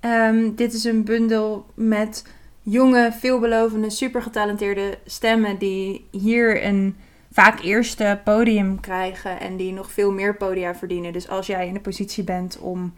Ehm, 0.00 0.54
dit 0.54 0.72
is 0.72 0.84
een 0.84 1.04
bundel 1.04 1.66
met 1.74 2.24
jonge, 2.70 3.12
veelbelovende, 3.12 3.90
supergetalenteerde 3.90 4.98
stemmen 5.06 5.58
die 5.58 6.08
hier 6.10 6.64
een 6.64 6.96
vaak 7.32 7.60
eerste 7.60 8.20
podium 8.24 8.80
krijgen 8.80 9.40
en 9.40 9.56
die 9.56 9.72
nog 9.72 9.90
veel 9.90 10.12
meer 10.12 10.36
podia 10.36 10.74
verdienen. 10.74 11.12
Dus 11.12 11.28
als 11.28 11.46
jij 11.46 11.66
in 11.66 11.74
de 11.74 11.80
positie 11.80 12.24
bent 12.24 12.58
om 12.58 12.94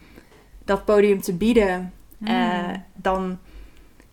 dat 0.65 0.85
podium 0.85 1.21
te 1.21 1.33
bieden, 1.33 1.93
eh, 2.25 2.71
dan 2.95 3.39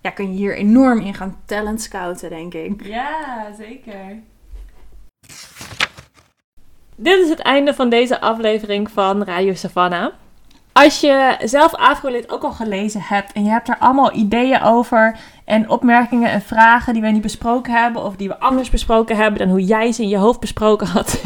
ja, 0.02 0.10
kun 0.10 0.32
je 0.32 0.38
hier 0.38 0.56
enorm 0.56 1.00
in 1.00 1.14
gaan 1.14 1.42
talent 1.46 1.82
scouten, 1.82 2.30
denk 2.30 2.54
ik. 2.54 2.86
Ja, 2.86 3.48
zeker. 3.58 4.20
Dit 6.96 7.20
is 7.20 7.30
het 7.30 7.40
einde 7.40 7.74
van 7.74 7.90
deze 7.90 8.22
aflevering 8.22 8.92
van 8.92 9.24
Radio 9.24 9.54
Savannah. 9.54 10.14
Als 10.72 11.00
je 11.00 11.38
zelf 11.44 11.76
Afrolid 11.76 12.32
ook 12.32 12.44
al 12.44 12.52
gelezen 12.52 13.02
hebt 13.02 13.32
en 13.32 13.44
je 13.44 13.50
hebt 13.50 13.70
er 13.70 13.78
allemaal 13.78 14.14
ideeën 14.14 14.62
over 14.62 15.20
en 15.50 15.70
opmerkingen 15.70 16.30
en 16.30 16.42
vragen 16.42 16.94
die 16.94 17.02
we 17.02 17.08
niet 17.08 17.22
besproken 17.22 17.74
hebben 17.74 18.04
of 18.04 18.16
die 18.16 18.28
we 18.28 18.40
anders 18.40 18.70
besproken 18.70 19.16
hebben 19.16 19.40
dan 19.40 19.50
hoe 19.50 19.64
jij 19.64 19.92
ze 19.92 20.02
in 20.02 20.10
je 20.10 20.18
hoofd 20.18 20.40
besproken 20.40 20.88
had, 20.88 21.22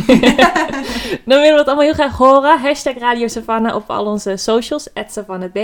dan 1.26 1.39
willen 1.39 1.53
we 1.53 1.57
het 1.57 1.67
allemaal 1.67 1.86
heel 1.86 1.93
graag 1.93 2.17
horen. 2.17 2.59
Hashtag 2.59 2.97
Radio 2.97 3.28
Savannah 3.28 3.76
op 3.76 3.89
al 3.89 4.05
onze 4.05 4.38
socials, 4.38 4.89
SavannahB. 5.07 5.57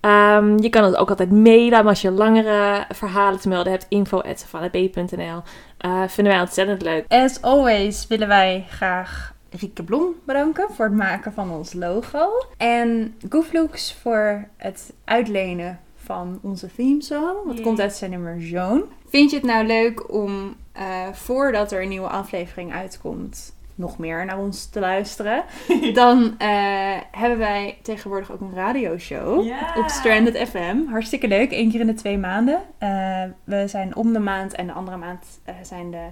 Ehm, 0.00 0.62
je 0.62 0.68
kan 0.68 0.84
het 0.84 0.96
ook 0.96 1.08
altijd 1.08 1.30
mailen 1.30 1.86
als 1.86 2.00
je 2.00 2.10
langere 2.10 2.84
verhalen 2.94 3.40
te 3.40 3.48
melden 3.48 3.72
hebt. 3.72 3.86
info.savannahb.nl 3.88 5.42
Eh, 5.78 6.02
Vinden 6.06 6.32
wij 6.32 6.42
ontzettend 6.42 6.82
leuk. 6.82 7.04
As 7.08 7.42
always 7.42 8.06
willen 8.06 8.28
wij 8.28 8.66
graag 8.68 9.34
Rieke 9.50 9.82
Blom 9.82 10.14
bedanken 10.26 10.66
voor 10.72 10.84
het 10.84 10.94
maken 10.94 11.32
van 11.32 11.50
ons 11.50 11.72
logo. 11.72 12.28
En 12.56 13.14
Gooflooks 13.28 13.96
voor 14.02 14.48
het 14.56 14.92
uitlenen 15.04 15.80
van 16.10 16.38
onze 16.42 16.68
theme 16.76 17.02
song. 17.02 17.36
Dat 17.46 17.54
Yay. 17.54 17.62
komt 17.64 17.80
uit 17.80 17.92
zijn 17.94 18.10
nummer 18.10 18.42
Zoon. 18.42 18.82
Vind 19.08 19.30
je 19.30 19.36
het 19.36 19.46
nou 19.46 19.66
leuk 19.66 20.12
om, 20.12 20.56
eh, 20.72 21.08
voordat 21.12 21.72
er 21.72 21.82
een 21.82 21.88
nieuwe 21.88 22.08
aflevering 22.08 22.72
uitkomt, 22.72 23.54
nog 23.74 23.98
meer 23.98 24.24
naar 24.24 24.38
ons 24.38 24.66
te 24.66 24.80
luisteren, 24.80 25.44
dan 25.92 26.34
eh, 26.38 26.96
hebben 27.10 27.38
wij 27.38 27.78
tegenwoordig 27.82 28.32
ook 28.32 28.40
een 28.40 28.54
radioshow 28.54 29.44
Ja. 29.44 29.74
op 29.76 29.88
Stranded 29.88 30.48
FM. 30.48 30.76
Hartstikke 30.88 31.28
leuk, 31.28 31.50
één 31.50 31.70
keer 31.70 31.80
in 31.80 31.86
de 31.86 31.94
twee 31.94 32.18
maanden. 32.18 32.60
Eh, 32.78 33.22
we 33.44 33.68
zijn 33.68 33.96
om 33.96 34.12
de 34.12 34.18
maand 34.18 34.52
en 34.54 34.66
de 34.66 34.72
andere 34.72 34.96
maand 34.96 35.26
zijn 35.62 35.90
de, 35.90 36.06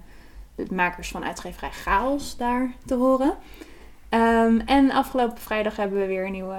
de 0.54 0.74
makers 0.74 1.08
van 1.10 1.24
uitgeverij 1.24 1.70
Chaos 1.70 2.36
daar 2.36 2.70
te 2.86 2.94
horen. 2.94 3.34
Ehm, 4.08 4.58
en 4.66 4.90
afgelopen 4.90 5.38
vrijdag 5.38 5.76
hebben 5.76 6.00
we 6.00 6.06
weer 6.06 6.24
een 6.26 6.32
nieuwe 6.32 6.56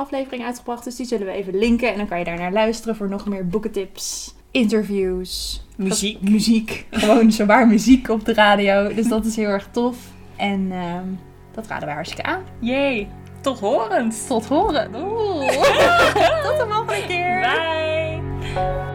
aflevering 0.00 0.44
uitgebracht. 0.44 0.84
Dus 0.84 0.96
die 0.96 1.06
zullen 1.06 1.26
we 1.26 1.32
even 1.32 1.58
linken. 1.58 1.92
En 1.92 1.96
dan 1.96 2.08
kan 2.08 2.18
je 2.18 2.24
daar 2.24 2.38
naar 2.38 2.52
luisteren 2.52 2.96
voor 2.96 3.08
nog 3.08 3.26
meer 3.26 3.46
boekentips, 3.46 4.34
interviews. 4.50 5.62
Muziek. 5.76 6.20
Muziek. 6.20 6.86
Gewoon 6.90 7.32
zowaar 7.32 7.66
muziek 7.66 8.08
op 8.08 8.24
de 8.24 8.34
radio. 8.34 8.94
Dus 8.94 9.08
dat 9.08 9.26
is 9.26 9.36
heel 9.36 9.48
erg 9.48 9.68
tof. 9.70 9.96
En 10.36 10.68
ehm, 10.72 11.06
dat 11.52 11.66
raden 11.66 11.86
wij 11.86 11.94
hartstikke 11.94 12.30
aan. 12.30 12.42
Jee, 12.58 13.08
tot 13.40 13.60
horend. 13.60 14.26
Tot 14.26 14.46
horen. 14.46 14.94
Oeh. 14.94 15.48
Tot 16.44 16.58
de 16.58 16.66
volgende 16.68 17.06
keer. 17.06 17.40
Bye. 17.40 18.88